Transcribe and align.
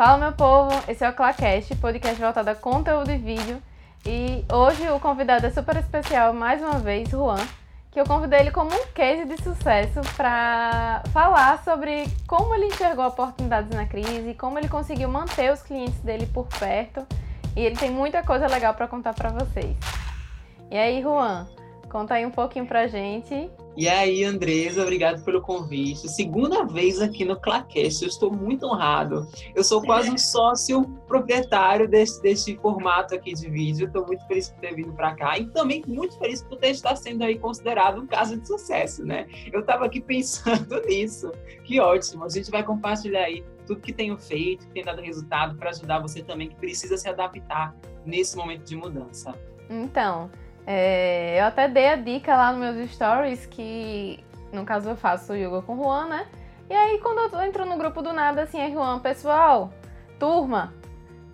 Fala 0.00 0.16
meu 0.16 0.32
povo, 0.32 0.70
esse 0.88 1.04
é 1.04 1.10
o 1.10 1.12
Clacast, 1.12 1.76
podcast 1.76 2.18
voltado 2.18 2.48
a 2.48 2.54
conteúdo 2.54 3.10
e 3.10 3.18
vídeo. 3.18 3.62
E 4.06 4.46
hoje 4.50 4.88
o 4.88 4.98
convidado 4.98 5.46
é 5.46 5.50
super 5.50 5.76
especial, 5.76 6.32
mais 6.32 6.62
uma 6.62 6.78
vez, 6.78 7.10
Juan, 7.10 7.36
que 7.90 8.00
eu 8.00 8.06
convidei 8.06 8.40
ele 8.40 8.50
como 8.50 8.70
um 8.74 8.86
case 8.94 9.26
de 9.26 9.36
sucesso 9.42 10.00
para 10.16 11.02
falar 11.12 11.62
sobre 11.64 12.06
como 12.26 12.54
ele 12.54 12.68
enxergou 12.68 13.06
oportunidades 13.06 13.68
na 13.76 13.84
crise, 13.84 14.32
como 14.32 14.58
ele 14.58 14.70
conseguiu 14.70 15.10
manter 15.10 15.52
os 15.52 15.60
clientes 15.60 16.00
dele 16.00 16.24
por 16.24 16.46
perto. 16.46 17.06
E 17.54 17.60
ele 17.60 17.76
tem 17.76 17.90
muita 17.90 18.22
coisa 18.22 18.46
legal 18.46 18.72
para 18.72 18.88
contar 18.88 19.12
para 19.12 19.28
vocês. 19.28 19.76
E 20.70 20.78
aí, 20.78 21.02
Juan, 21.02 21.46
conta 21.90 22.14
aí 22.14 22.24
um 22.24 22.30
pouquinho 22.30 22.66
pra 22.66 22.86
gente 22.86 23.50
e 23.76 23.88
aí, 23.88 24.24
Andresa, 24.24 24.82
obrigado 24.82 25.24
pelo 25.24 25.40
convite. 25.40 26.08
Segunda 26.08 26.64
vez 26.64 27.00
aqui 27.00 27.24
no 27.24 27.38
Clacast, 27.38 28.02
eu 28.02 28.08
estou 28.08 28.30
muito 28.30 28.66
honrado. 28.66 29.28
Eu 29.54 29.62
sou 29.62 29.80
quase 29.80 30.10
um 30.10 30.18
sócio 30.18 30.84
proprietário 31.06 31.88
desse, 31.88 32.20
desse 32.20 32.56
formato 32.56 33.14
aqui 33.14 33.32
de 33.32 33.48
vídeo. 33.48 33.86
Estou 33.86 34.04
muito 34.06 34.26
feliz 34.26 34.50
por 34.50 34.60
ter 34.60 34.74
vindo 34.74 34.92
para 34.92 35.14
cá 35.14 35.38
e 35.38 35.46
também 35.46 35.82
muito 35.86 36.18
feliz 36.18 36.42
por 36.42 36.58
ter 36.58 36.70
estar 36.70 36.96
sendo 36.96 37.22
aí 37.22 37.38
considerado 37.38 38.00
um 38.00 38.06
caso 38.06 38.38
de 38.38 38.46
sucesso, 38.46 39.04
né? 39.04 39.26
Eu 39.52 39.60
estava 39.60 39.86
aqui 39.86 40.00
pensando 40.02 40.80
nisso. 40.82 41.32
Que 41.64 41.80
ótimo. 41.80 42.24
A 42.24 42.28
gente 42.28 42.50
vai 42.50 42.64
compartilhar 42.64 43.22
aí 43.22 43.44
tudo 43.66 43.80
que 43.80 43.92
tenho 43.92 44.18
feito, 44.18 44.66
que 44.66 44.72
tem 44.72 44.84
dado 44.84 45.00
resultado 45.00 45.56
para 45.56 45.70
ajudar 45.70 46.00
você 46.00 46.22
também 46.22 46.48
que 46.48 46.56
precisa 46.56 46.96
se 46.96 47.08
adaptar 47.08 47.74
nesse 48.04 48.36
momento 48.36 48.64
de 48.64 48.74
mudança. 48.74 49.32
Então, 49.70 50.28
é, 50.66 51.40
eu 51.40 51.44
até 51.44 51.68
dei 51.68 51.88
a 51.88 51.96
dica 51.96 52.34
lá 52.36 52.52
nos 52.52 52.76
meus 52.76 52.90
stories 52.90 53.46
que, 53.46 54.22
no 54.52 54.64
caso, 54.64 54.90
eu 54.90 54.96
faço 54.96 55.34
yoga 55.34 55.62
com 55.62 55.74
o 55.74 55.82
Juan, 55.82 56.06
né? 56.06 56.26
E 56.68 56.74
aí, 56.74 56.98
quando 56.98 57.34
eu 57.34 57.42
entro 57.42 57.64
no 57.64 57.76
grupo 57.76 58.02
do 58.02 58.12
nada, 58.12 58.42
assim, 58.42 58.60
é 58.60 58.70
Juan, 58.70 59.00
pessoal, 59.00 59.72
turma, 60.18 60.72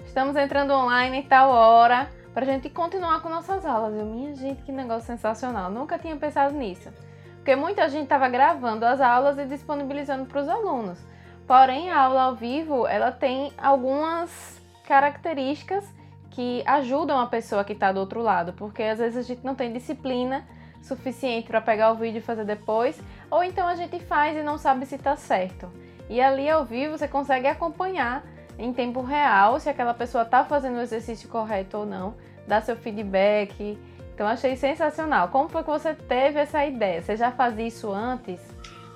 estamos 0.04 0.36
entrando 0.36 0.72
online 0.72 1.22
tal 1.24 1.50
hora 1.50 2.08
pra 2.32 2.44
gente 2.44 2.70
continuar 2.70 3.20
com 3.20 3.28
nossas 3.28 3.64
aulas. 3.64 3.94
Eu, 3.94 4.06
minha 4.06 4.34
gente, 4.34 4.62
que 4.62 4.72
negócio 4.72 5.06
sensacional. 5.06 5.70
Nunca 5.70 5.98
tinha 5.98 6.16
pensado 6.16 6.54
nisso. 6.54 6.90
Porque 7.36 7.56
muita 7.56 7.88
gente 7.88 8.04
estava 8.04 8.28
gravando 8.28 8.84
as 8.84 9.00
aulas 9.00 9.38
e 9.38 9.44
disponibilizando 9.44 10.26
para 10.26 10.40
os 10.40 10.48
alunos. 10.48 10.98
Porém, 11.46 11.90
a 11.90 12.00
aula 12.00 12.22
ao 12.22 12.34
vivo, 12.34 12.86
ela 12.86 13.12
tem 13.12 13.52
algumas 13.56 14.60
características 14.86 15.84
que 16.36 16.62
ajudam 16.66 17.18
a 17.18 17.26
pessoa 17.26 17.64
que 17.64 17.72
está 17.72 17.90
do 17.90 17.98
outro 17.98 18.20
lado, 18.20 18.52
porque 18.52 18.82
às 18.82 18.98
vezes 18.98 19.16
a 19.16 19.22
gente 19.22 19.42
não 19.42 19.54
tem 19.54 19.72
disciplina 19.72 20.46
suficiente 20.82 21.48
para 21.48 21.62
pegar 21.62 21.90
o 21.92 21.94
vídeo 21.94 22.18
e 22.18 22.20
fazer 22.20 22.44
depois, 22.44 23.00
ou 23.30 23.42
então 23.42 23.66
a 23.66 23.74
gente 23.74 23.98
faz 24.00 24.36
e 24.36 24.42
não 24.42 24.58
sabe 24.58 24.84
se 24.84 24.96
está 24.96 25.16
certo. 25.16 25.66
E 26.10 26.20
ali 26.20 26.50
ao 26.50 26.62
vivo 26.62 26.98
você 26.98 27.08
consegue 27.08 27.46
acompanhar 27.46 28.22
em 28.58 28.70
tempo 28.70 29.00
real 29.00 29.58
se 29.58 29.70
aquela 29.70 29.94
pessoa 29.94 30.24
está 30.24 30.44
fazendo 30.44 30.76
o 30.76 30.82
exercício 30.82 31.26
correto 31.26 31.78
ou 31.78 31.86
não, 31.86 32.14
dar 32.46 32.60
seu 32.60 32.76
feedback. 32.76 33.78
Então 34.14 34.26
achei 34.26 34.56
sensacional. 34.56 35.28
Como 35.28 35.48
foi 35.48 35.64
que 35.64 35.70
você 35.70 35.94
teve 35.94 36.38
essa 36.38 36.66
ideia? 36.66 37.00
Você 37.00 37.16
já 37.16 37.32
fazia 37.32 37.66
isso 37.66 37.90
antes? 37.90 38.42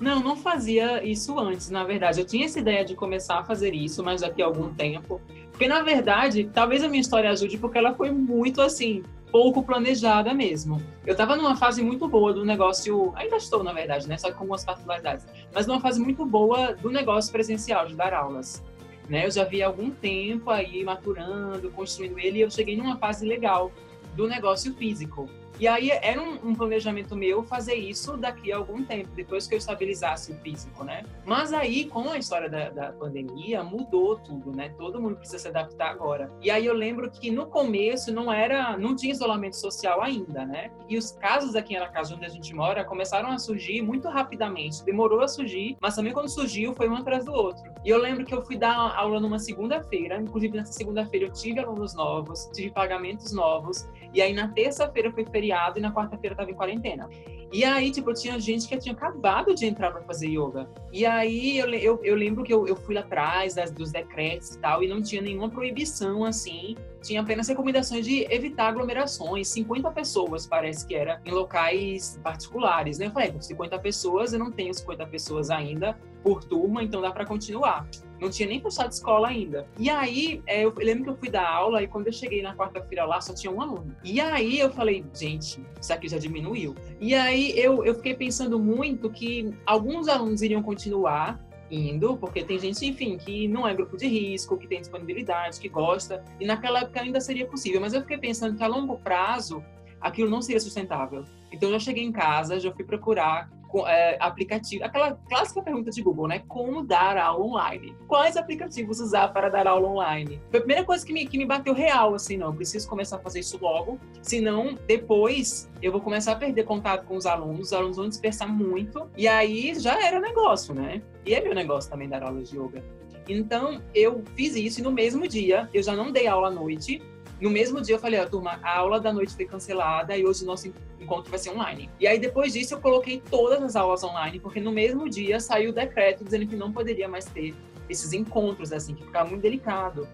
Não, 0.01 0.19
não 0.19 0.35
fazia 0.35 1.03
isso 1.03 1.37
antes, 1.37 1.69
na 1.69 1.83
verdade. 1.83 2.19
Eu 2.19 2.25
tinha 2.25 2.45
essa 2.45 2.59
ideia 2.59 2.83
de 2.83 2.95
começar 2.95 3.37
a 3.37 3.43
fazer 3.43 3.75
isso, 3.75 4.03
mas 4.03 4.21
daqui 4.21 4.41
a 4.41 4.45
algum 4.47 4.73
tempo. 4.73 5.21
Porque, 5.51 5.67
na 5.67 5.83
verdade, 5.83 6.49
talvez 6.51 6.83
a 6.83 6.89
minha 6.89 7.01
história 7.01 7.29
ajude, 7.29 7.59
porque 7.59 7.77
ela 7.77 7.93
foi 7.93 8.09
muito 8.09 8.63
assim, 8.63 9.03
pouco 9.31 9.61
planejada 9.61 10.33
mesmo. 10.33 10.81
Eu 11.05 11.11
estava 11.11 11.35
numa 11.35 11.55
fase 11.55 11.83
muito 11.83 12.07
boa 12.07 12.33
do 12.33 12.43
negócio, 12.43 13.13
ainda 13.15 13.37
estou, 13.37 13.63
na 13.63 13.73
verdade, 13.73 14.07
né? 14.07 14.17
Só 14.17 14.31
com 14.31 14.39
algumas 14.39 14.65
particularidades, 14.65 15.23
mas 15.53 15.67
numa 15.67 15.79
fase 15.79 16.01
muito 16.01 16.25
boa 16.25 16.73
do 16.73 16.89
negócio 16.89 17.31
presencial, 17.31 17.85
de 17.85 17.95
dar 17.95 18.11
aulas. 18.11 18.63
Né? 19.07 19.27
Eu 19.27 19.31
já 19.31 19.43
vi 19.43 19.61
algum 19.61 19.91
tempo 19.91 20.49
aí 20.49 20.83
maturando, 20.83 21.69
construindo 21.69 22.17
ele, 22.17 22.39
e 22.39 22.41
eu 22.41 22.49
cheguei 22.49 22.75
numa 22.75 22.97
fase 22.97 23.23
legal 23.23 23.71
do 24.15 24.27
negócio 24.27 24.73
físico. 24.73 25.29
E 25.61 25.67
aí 25.67 25.91
era 25.91 26.19
um, 26.19 26.39
um, 26.43 26.55
planejamento 26.55 27.15
meu 27.15 27.43
fazer 27.43 27.75
isso 27.75 28.17
daqui 28.17 28.51
a 28.51 28.57
algum 28.57 28.83
tempo, 28.83 29.09
depois 29.15 29.45
que 29.45 29.53
eu 29.53 29.59
estabilizasse 29.59 30.31
o 30.31 30.35
físico, 30.37 30.83
né? 30.83 31.03
Mas 31.23 31.53
aí, 31.53 31.85
com 31.85 32.09
a 32.09 32.17
história 32.17 32.49
da, 32.49 32.71
da 32.71 32.91
pandemia, 32.93 33.63
mudou 33.63 34.17
tudo, 34.17 34.51
né? 34.51 34.69
Todo 34.69 34.99
mundo 34.99 35.17
precisa 35.17 35.37
se 35.37 35.47
adaptar 35.49 35.91
agora. 35.91 36.31
E 36.41 36.49
aí 36.49 36.65
eu 36.65 36.73
lembro 36.73 37.11
que 37.11 37.29
no 37.29 37.45
começo 37.45 38.11
não 38.11 38.33
era, 38.33 38.75
não 38.75 38.95
tinha 38.95 39.11
isolamento 39.11 39.55
social 39.55 40.01
ainda, 40.01 40.47
né? 40.47 40.71
E 40.89 40.97
os 40.97 41.11
casos 41.11 41.55
aqui 41.55 41.77
na 41.77 41.89
casa 41.89 42.15
onde 42.15 42.25
a 42.25 42.29
gente 42.29 42.55
mora 42.55 42.83
começaram 42.83 43.29
a 43.29 43.37
surgir 43.37 43.83
muito 43.83 44.07
rapidamente. 44.07 44.83
Demorou 44.83 45.21
a 45.21 45.27
surgir, 45.27 45.77
mas 45.79 45.95
também 45.95 46.11
quando 46.11 46.27
surgiu 46.27 46.73
foi 46.73 46.89
um 46.89 46.95
atrás 46.95 47.23
do 47.23 47.33
outro. 47.33 47.71
E 47.85 47.89
eu 47.91 47.99
lembro 47.99 48.25
que 48.25 48.33
eu 48.33 48.41
fui 48.41 48.57
dar 48.57 48.95
aula 48.97 49.19
numa 49.19 49.37
segunda-feira, 49.37 50.19
inclusive 50.19 50.57
nessa 50.57 50.73
segunda-feira 50.73 51.27
eu 51.27 51.31
tive 51.31 51.59
alunos 51.59 51.93
novos, 51.93 52.49
tive 52.51 52.71
pagamentos 52.71 53.31
novos, 53.31 53.87
e 54.11 54.23
aí 54.23 54.33
na 54.33 54.47
terça-feira 54.47 55.11
foi 55.11 55.23
feriado 55.23 55.50
feriado 55.51 55.77
e 55.77 55.81
na 55.81 55.91
quarta-feira 55.91 56.35
tava 56.35 56.49
em 56.49 56.53
quarentena. 56.53 57.09
E 57.51 57.65
aí, 57.65 57.91
tipo, 57.91 58.13
tinha 58.13 58.39
gente 58.39 58.67
que 58.67 58.77
tinha 58.77 58.93
acabado 58.93 59.53
de 59.53 59.65
entrar 59.65 59.91
para 59.91 60.01
fazer 60.01 60.27
yoga. 60.27 60.69
E 60.91 61.05
aí 61.05 61.57
eu, 61.57 61.69
eu, 61.73 61.99
eu 62.01 62.15
lembro 62.15 62.43
que 62.43 62.53
eu, 62.53 62.65
eu 62.65 62.77
fui 62.77 62.95
lá 62.95 63.01
atrás 63.01 63.55
das, 63.55 63.71
dos 63.71 63.91
decretos 63.91 64.55
e 64.55 64.59
tal, 64.59 64.81
e 64.81 64.87
não 64.87 65.01
tinha 65.01 65.21
nenhuma 65.21 65.49
proibição 65.49 66.23
assim. 66.23 66.77
Tinha 67.01 67.21
apenas 67.21 67.49
recomendações 67.49 68.05
de 68.05 68.25
evitar 68.33 68.69
aglomerações. 68.69 69.49
50 69.49 69.91
pessoas, 69.91 70.47
parece 70.47 70.87
que 70.87 70.95
era, 70.95 71.21
em 71.25 71.31
locais 71.31 72.17
particulares, 72.23 72.97
né? 72.97 73.07
Eu 73.07 73.11
falei, 73.11 73.33
50 73.37 73.79
pessoas, 73.79 74.31
eu 74.31 74.39
não 74.39 74.51
tenho 74.51 74.73
50 74.73 75.05
pessoas 75.07 75.49
ainda 75.49 75.99
por 76.23 76.43
turma, 76.43 76.81
então 76.81 77.01
dá 77.01 77.11
para 77.11 77.25
continuar 77.25 77.85
não 78.21 78.29
tinha 78.29 78.47
nem 78.47 78.61
fechado 78.61 78.91
escola 78.91 79.29
ainda. 79.29 79.67
E 79.79 79.89
aí, 79.89 80.43
é, 80.45 80.63
eu 80.63 80.73
lembro 80.77 81.03
que 81.03 81.09
eu 81.09 81.17
fui 81.17 81.29
dar 81.29 81.49
aula 81.49 81.81
e 81.81 81.87
quando 81.87 82.05
eu 82.05 82.13
cheguei 82.13 82.43
na 82.43 82.55
quarta-feira 82.55 83.03
lá, 83.03 83.19
só 83.19 83.33
tinha 83.33 83.51
um 83.51 83.59
aluno. 83.59 83.95
E 84.03 84.21
aí 84.21 84.59
eu 84.59 84.69
falei, 84.69 85.03
gente, 85.13 85.59
isso 85.81 85.91
aqui 85.91 86.07
já 86.07 86.19
diminuiu. 86.19 86.75
E 86.99 87.15
aí 87.15 87.57
eu, 87.59 87.83
eu 87.83 87.95
fiquei 87.95 88.13
pensando 88.13 88.59
muito 88.59 89.09
que 89.09 89.51
alguns 89.65 90.07
alunos 90.07 90.43
iriam 90.43 90.61
continuar 90.61 91.43
indo, 91.71 92.15
porque 92.17 92.43
tem 92.43 92.59
gente, 92.59 92.85
enfim, 92.85 93.17
que 93.17 93.47
não 93.47 93.67
é 93.67 93.73
grupo 93.73 93.97
de 93.97 94.05
risco, 94.07 94.57
que 94.57 94.67
tem 94.67 94.81
disponibilidade, 94.81 95.59
que 95.59 95.69
gosta, 95.69 96.23
e 96.39 96.45
naquela 96.45 96.81
época 96.81 97.01
ainda 97.01 97.19
seria 97.19 97.47
possível. 97.47 97.81
Mas 97.81 97.93
eu 97.93 98.01
fiquei 98.01 98.17
pensando 98.17 98.55
que 98.55 98.63
a 98.63 98.67
longo 98.67 98.97
prazo 98.99 99.63
aquilo 99.99 100.29
não 100.29 100.41
seria 100.41 100.59
sustentável. 100.59 101.23
Então 101.51 101.69
eu 101.69 101.73
já 101.73 101.79
cheguei 101.79 102.03
em 102.03 102.11
casa, 102.11 102.59
já 102.59 102.71
fui 102.71 102.83
procurar 102.83 103.49
é, 103.87 104.17
aplicativo, 104.19 104.83
aquela 104.83 105.15
clássica 105.29 105.61
pergunta 105.61 105.91
de 105.91 106.01
Google, 106.01 106.27
né? 106.27 106.43
Como 106.47 106.83
dar 106.83 107.17
aula 107.17 107.43
online? 107.43 107.95
Quais 108.07 108.37
aplicativos 108.37 108.99
usar 108.99 109.29
para 109.29 109.49
dar 109.49 109.67
aula 109.67 109.87
online? 109.87 110.41
Foi 110.49 110.59
a 110.59 110.63
primeira 110.63 110.83
coisa 110.83 111.05
que 111.05 111.13
me, 111.13 111.25
que 111.25 111.37
me 111.37 111.45
bateu 111.45 111.73
real, 111.73 112.13
assim, 112.13 112.37
não, 112.37 112.47
eu 112.47 112.53
preciso 112.53 112.87
começar 112.87 113.17
a 113.17 113.19
fazer 113.19 113.39
isso 113.39 113.57
logo, 113.61 113.99
senão 114.21 114.77
depois 114.87 115.69
eu 115.81 115.91
vou 115.91 116.01
começar 116.01 116.33
a 116.33 116.35
perder 116.35 116.63
contato 116.63 117.05
com 117.05 117.15
os 117.15 117.25
alunos, 117.25 117.67
os 117.67 117.73
alunos 117.73 117.97
vão 117.97 118.09
dispersar 118.09 118.51
muito, 118.51 119.09
e 119.17 119.27
aí 119.27 119.73
já 119.79 120.05
era 120.05 120.19
negócio, 120.19 120.73
né? 120.73 121.01
E 121.25 121.33
é 121.33 121.41
meu 121.41 121.53
negócio 121.53 121.89
também 121.89 122.07
dar 122.07 122.23
aula 122.23 122.41
de 122.41 122.57
yoga. 122.57 122.83
Então, 123.27 123.81
eu 123.93 124.23
fiz 124.35 124.55
isso 124.55 124.79
e 124.79 124.83
no 124.83 124.91
mesmo 124.91 125.27
dia, 125.27 125.69
eu 125.73 125.81
já 125.81 125.95
não 125.95 126.11
dei 126.11 126.27
aula 126.27 126.47
à 126.47 126.51
noite, 126.51 127.01
no 127.41 127.49
mesmo 127.49 127.81
dia 127.81 127.95
eu 127.95 127.99
falei, 127.99 128.19
ó, 128.19 128.25
turma, 128.25 128.59
a 128.61 128.77
aula 128.77 128.99
da 128.99 129.11
noite 129.11 129.35
foi 129.35 129.45
cancelada 129.45 130.15
e 130.15 130.23
hoje 130.23 130.43
o 130.43 130.45
nosso 130.45 130.71
encontro 130.99 131.31
vai 131.31 131.39
ser 131.39 131.49
online. 131.49 131.89
E 131.99 132.07
aí 132.07 132.19
depois 132.19 132.53
disso 132.53 132.75
eu 132.75 132.79
coloquei 132.79 133.21
todas 133.29 133.61
as 133.63 133.75
aulas 133.75 134.03
online, 134.03 134.39
porque 134.39 134.59
no 134.59 134.71
mesmo 134.71 135.09
dia 135.09 135.39
saiu 135.39 135.71
o 135.71 135.73
decreto 135.73 136.23
dizendo 136.23 136.45
que 136.45 136.55
não 136.55 136.71
poderia 136.71 137.07
mais 137.07 137.25
ter 137.25 137.55
esses 137.89 138.13
encontros, 138.13 138.71
assim, 138.71 138.93
que 138.93 139.03
ficava 139.03 139.29
muito 139.29 139.41
delicado. 139.41 140.07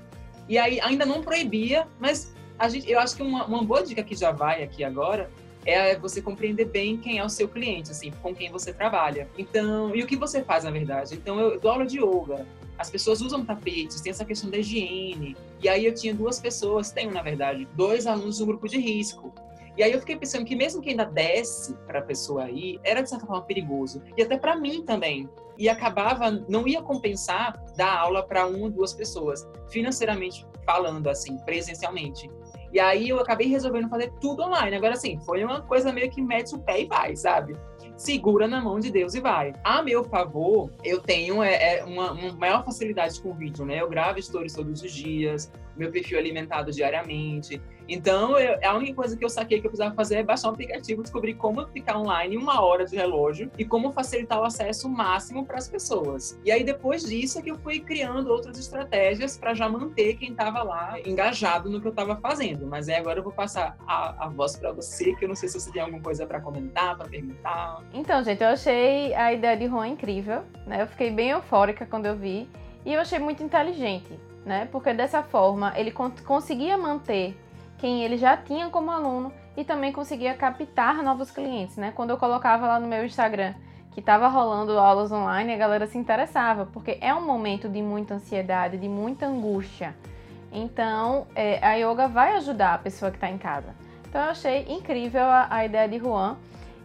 E 0.47 0.57
aí 0.57 0.79
ainda 0.79 1.05
não 1.05 1.21
proibia, 1.21 1.85
mas 1.99 2.33
a 2.57 2.69
gente, 2.69 2.89
eu 2.89 2.99
acho 2.99 3.15
que 3.15 3.21
uma, 3.21 3.45
uma 3.45 3.63
boa 3.63 3.83
dica 3.83 4.01
que 4.01 4.15
já 4.15 4.31
vai 4.31 4.63
aqui 4.63 4.83
agora 4.83 5.29
é 5.65 5.97
você 5.97 6.21
compreender 6.21 6.65
bem 6.65 6.95
quem 6.95 7.19
é 7.19 7.25
o 7.25 7.29
seu 7.29 7.47
cliente, 7.47 7.91
assim, 7.91 8.09
com 8.21 8.33
quem 8.33 8.49
você 8.49 8.71
trabalha. 8.71 9.27
Então, 9.37 9.93
e 9.93 10.01
o 10.01 10.07
que 10.07 10.15
você 10.15 10.41
faz, 10.41 10.63
na 10.63 10.71
verdade. 10.71 11.15
Então, 11.15 11.37
eu 11.39 11.59
dou 11.59 11.69
aula 11.69 11.85
de 11.85 11.99
yoga, 11.99 12.47
as 12.77 12.89
pessoas 12.89 13.21
usam 13.21 13.43
tapetes, 13.45 14.01
tem 14.01 14.11
essa 14.11 14.25
questão 14.25 14.49
da 14.49 14.57
higiene. 14.57 15.35
E 15.61 15.67
aí 15.67 15.85
eu 15.85 15.93
tinha 15.93 16.13
duas 16.13 16.39
pessoas, 16.39 16.91
tenho 16.91 17.11
na 17.11 17.21
verdade, 17.21 17.67
dois 17.73 18.05
alunos 18.05 18.37
do 18.37 18.45
grupo 18.45 18.67
de 18.67 18.77
risco. 18.77 19.33
E 19.77 19.83
aí 19.83 19.91
eu 19.91 19.99
fiquei 19.99 20.15
pensando 20.15 20.43
que 20.43 20.55
mesmo 20.55 20.81
que 20.81 20.89
ainda 20.89 21.05
desse 21.05 21.73
para 21.85 21.99
a 21.99 22.01
pessoa 22.01 22.45
aí, 22.45 22.79
era 22.83 23.01
de 23.01 23.09
certa 23.09 23.27
forma 23.27 23.43
perigoso. 23.43 24.01
E 24.17 24.21
até 24.23 24.35
para 24.35 24.55
mim 24.55 24.83
também. 24.83 25.29
E 25.55 25.69
acabava, 25.69 26.31
não 26.47 26.67
ia 26.67 26.81
compensar 26.81 27.63
dar 27.75 27.97
aula 27.99 28.23
para 28.23 28.47
uma 28.47 28.65
ou 28.65 28.69
duas 28.69 28.93
pessoas, 28.93 29.47
financeiramente 29.69 30.45
falando, 30.65 31.07
assim, 31.07 31.37
presencialmente. 31.37 32.29
E 32.73 32.79
aí 32.79 33.09
eu 33.09 33.19
acabei 33.19 33.47
resolvendo 33.47 33.87
fazer 33.87 34.11
tudo 34.19 34.43
online. 34.43 34.75
Agora, 34.75 34.93
assim, 34.93 35.17
foi 35.21 35.43
uma 35.43 35.61
coisa 35.61 35.93
meio 35.93 36.09
que 36.09 36.21
mete 36.21 36.53
o 36.53 36.59
pé 36.59 36.81
e 36.81 36.85
vai, 36.85 37.15
sabe? 37.15 37.55
Segura 37.97 38.47
na 38.47 38.61
mão 38.61 38.79
de 38.79 38.91
Deus 38.91 39.15
e 39.15 39.19
vai. 39.19 39.53
A 39.63 39.81
meu 39.81 40.03
favor, 40.03 40.71
eu 40.83 41.01
tenho 41.01 41.41
é, 41.43 41.79
é 41.79 41.83
uma, 41.83 42.11
uma, 42.11 42.31
maior 42.33 42.63
facilidade 42.63 43.19
com 43.19 43.31
o 43.31 43.33
vídeo, 43.33 43.65
né? 43.65 43.81
Eu 43.81 43.89
gravo 43.89 44.21
stories 44.21 44.53
todos 44.53 44.81
os 44.81 44.91
dias, 44.91 45.51
meu 45.75 45.91
perfil 45.91 46.17
é 46.17 46.21
alimentado 46.21 46.71
diariamente. 46.71 47.61
Então, 47.87 48.37
eu, 48.37 48.59
a 48.63 48.75
única 48.75 48.93
coisa 48.93 49.15
que 49.15 49.23
eu 49.23 49.29
saquei 49.29 49.59
que 49.61 49.67
eu 49.67 49.71
precisava 49.71 49.95
fazer 49.95 50.15
é 50.15 50.23
baixar 50.23 50.49
um 50.49 50.51
aplicativo, 50.51 51.01
descobrir 51.01 51.35
como 51.35 51.65
ficar 51.67 51.97
online 51.97 52.37
uma 52.37 52.61
hora 52.61 52.85
de 52.85 52.95
relógio 52.95 53.51
e 53.57 53.65
como 53.65 53.91
facilitar 53.91 54.39
o 54.39 54.43
acesso 54.43 54.89
máximo 54.89 55.45
para 55.45 55.57
as 55.57 55.67
pessoas. 55.67 56.39
E 56.43 56.51
aí, 56.51 56.63
depois 56.63 57.03
disso, 57.03 57.39
é 57.39 57.41
que 57.41 57.51
eu 57.51 57.57
fui 57.57 57.79
criando 57.79 58.31
outras 58.31 58.57
estratégias 58.57 59.37
para 59.37 59.53
já 59.53 59.69
manter 59.69 60.15
quem 60.15 60.31
estava 60.31 60.63
lá 60.63 60.99
engajado 61.05 61.69
no 61.69 61.79
que 61.79 61.87
eu 61.87 61.91
estava 61.91 62.15
fazendo. 62.17 62.67
Mas 62.67 62.89
aí 62.89 62.95
agora 62.95 63.19
eu 63.19 63.23
vou 63.23 63.33
passar 63.33 63.77
a, 63.87 64.25
a 64.25 64.29
voz 64.29 64.55
para 64.55 64.71
você, 64.71 65.13
que 65.15 65.25
eu 65.25 65.29
não 65.29 65.35
sei 65.35 65.49
se 65.49 65.59
você 65.59 65.71
tem 65.71 65.81
alguma 65.81 66.01
coisa 66.01 66.25
para 66.25 66.41
comentar, 66.41 66.97
para 66.97 67.07
perguntar. 67.07 67.81
Então, 67.93 68.23
gente, 68.23 68.41
eu 68.43 68.49
achei 68.49 69.13
a 69.13 69.33
ideia 69.33 69.55
de 69.55 69.67
Juan 69.67 69.87
incrível, 69.87 70.43
né? 70.65 70.81
Eu 70.81 70.87
fiquei 70.87 71.11
bem 71.11 71.29
eufórica 71.29 71.85
quando 71.85 72.05
eu 72.05 72.15
vi 72.15 72.49
e 72.85 72.93
eu 72.93 73.01
achei 73.01 73.19
muito 73.19 73.43
inteligente, 73.43 74.17
né? 74.45 74.67
Porque 74.71 74.93
dessa 74.93 75.23
forma 75.23 75.73
ele 75.75 75.91
conseguia 75.91 76.77
manter 76.77 77.35
quem 77.77 78.03
ele 78.03 78.17
já 78.17 78.35
tinha 78.35 78.69
como 78.69 78.91
aluno 78.91 79.31
e 79.55 79.63
também 79.63 79.91
conseguia 79.91 80.33
captar 80.33 81.03
novos 81.03 81.31
clientes, 81.31 81.77
né? 81.77 81.91
Quando 81.95 82.11
eu 82.11 82.17
colocava 82.17 82.67
lá 82.67 82.79
no 82.79 82.87
meu 82.87 83.05
Instagram 83.05 83.53
que 83.91 83.99
estava 83.99 84.27
rolando 84.27 84.77
aulas 84.77 85.11
online, 85.11 85.53
a 85.53 85.57
galera 85.57 85.87
se 85.87 85.97
interessava, 85.97 86.67
porque 86.67 86.97
é 87.01 87.13
um 87.15 87.25
momento 87.25 87.67
de 87.67 87.81
muita 87.81 88.13
ansiedade, 88.13 88.77
de 88.77 88.87
muita 88.87 89.25
angústia. 89.25 89.95
Então, 90.51 91.25
é, 91.35 91.65
a 91.65 91.73
yoga 91.73 92.07
vai 92.07 92.35
ajudar 92.37 92.75
a 92.75 92.77
pessoa 92.77 93.09
que 93.09 93.17
está 93.17 93.29
em 93.29 93.39
casa. 93.39 93.75
Então, 94.07 94.21
eu 94.21 94.29
achei 94.29 94.65
incrível 94.69 95.23
a, 95.23 95.47
a 95.49 95.65
ideia 95.65 95.87
de 95.89 95.97
Juan. 95.97 96.37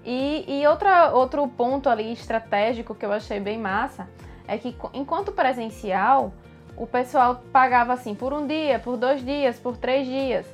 E, 0.05 0.45
e 0.49 0.67
outra, 0.67 1.13
outro 1.13 1.47
ponto 1.47 1.89
ali 1.89 2.13
estratégico 2.13 2.95
que 2.95 3.05
eu 3.05 3.13
achei 3.13 3.39
bem 3.39 3.59
massa 3.59 4.09
é 4.49 4.59
que, 4.59 4.75
enquanto 4.93 5.33
presencial, 5.33 6.33
o 6.77 6.87
pessoal 6.87 7.43
pagava 7.53 7.93
assim 7.93 8.15
por 8.15 8.33
um 8.33 8.47
dia, 8.47 8.79
por 8.79 8.97
dois 8.97 9.25
dias, 9.25 9.59
por 9.59 9.77
três 9.77 10.07
dias. 10.07 10.47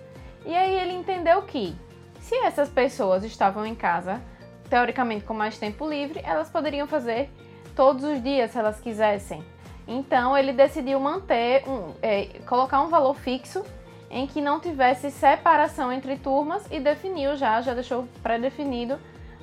E 0.45 0.55
aí 0.55 0.75
ele 0.81 0.93
entendeu 0.93 1.43
que, 1.43 1.75
se 2.21 2.35
essas 2.37 2.69
pessoas 2.69 3.25
estavam 3.25 3.67
em 3.67 3.75
casa, 3.75 4.21
teoricamente 4.69 5.25
com 5.25 5.35
mais 5.35 5.59
tempo 5.59 5.89
livre, 5.89 6.21
elas 6.25 6.51
poderiam 6.51 6.87
fazer 6.87 7.31
todos 7.75 8.05
os 8.05 8.23
dias 8.23 8.51
se 8.51 8.59
elas 8.59 8.81
quisessem. 8.81 9.45
Então 9.87 10.37
ele 10.37 10.53
decidiu 10.53 11.01
manter, 11.01 11.65
um, 11.69 11.95
é, 12.03 12.27
colocar 12.47 12.81
um 12.83 12.89
valor 12.89 13.15
fixo 13.15 13.65
em 14.11 14.27
que 14.27 14.41
não 14.41 14.61
tivesse 14.61 15.11
separação 15.11 15.93
entre 15.93 16.17
turmas 16.17 16.67
e 16.71 16.81
definiu 16.81 17.37
já, 17.37 17.61
já 17.61 17.75
deixou 17.75 18.07
pré-definido 18.23 18.99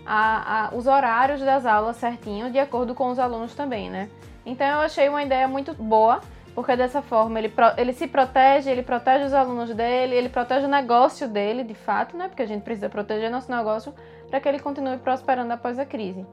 a, 0.05 0.67
a, 0.67 0.75
os 0.75 0.85
horários 0.85 1.39
das 1.41 1.65
aulas 1.65 1.97
certinho, 1.97 2.51
de 2.51 2.59
acordo 2.59 2.93
com 2.93 3.09
os 3.09 3.17
alunos 3.17 3.55
também, 3.55 3.89
né? 3.89 4.09
Então 4.45 4.67
eu 4.67 4.79
achei 4.79 5.09
uma 5.09 5.23
ideia 5.23 5.47
muito 5.47 5.73
boa 5.73 6.21
porque 6.55 6.75
dessa 6.77 7.01
forma 7.01 7.37
ele, 7.37 7.53
ele 7.75 7.91
se 7.91 8.07
protege, 8.07 8.71
ele 8.71 8.81
protege 8.81 9.25
os 9.25 9.33
alunos 9.33 9.75
dele, 9.75 10.15
ele 10.15 10.29
protege 10.29 10.65
o 10.65 10.69
negócio 10.69 11.27
dele, 11.27 11.65
de 11.65 11.75
fato, 11.75 12.15
né? 12.15 12.29
Porque 12.29 12.41
a 12.41 12.47
gente 12.47 12.63
precisa 12.63 12.87
proteger 12.87 13.29
nosso 13.29 13.51
negócio 13.51 13.93
para 14.29 14.39
que 14.39 14.47
ele 14.47 14.59
continue 14.59 14.97
prosperando 14.97 15.51
após 15.51 15.77
a 15.77 15.85
crise. 15.85 16.25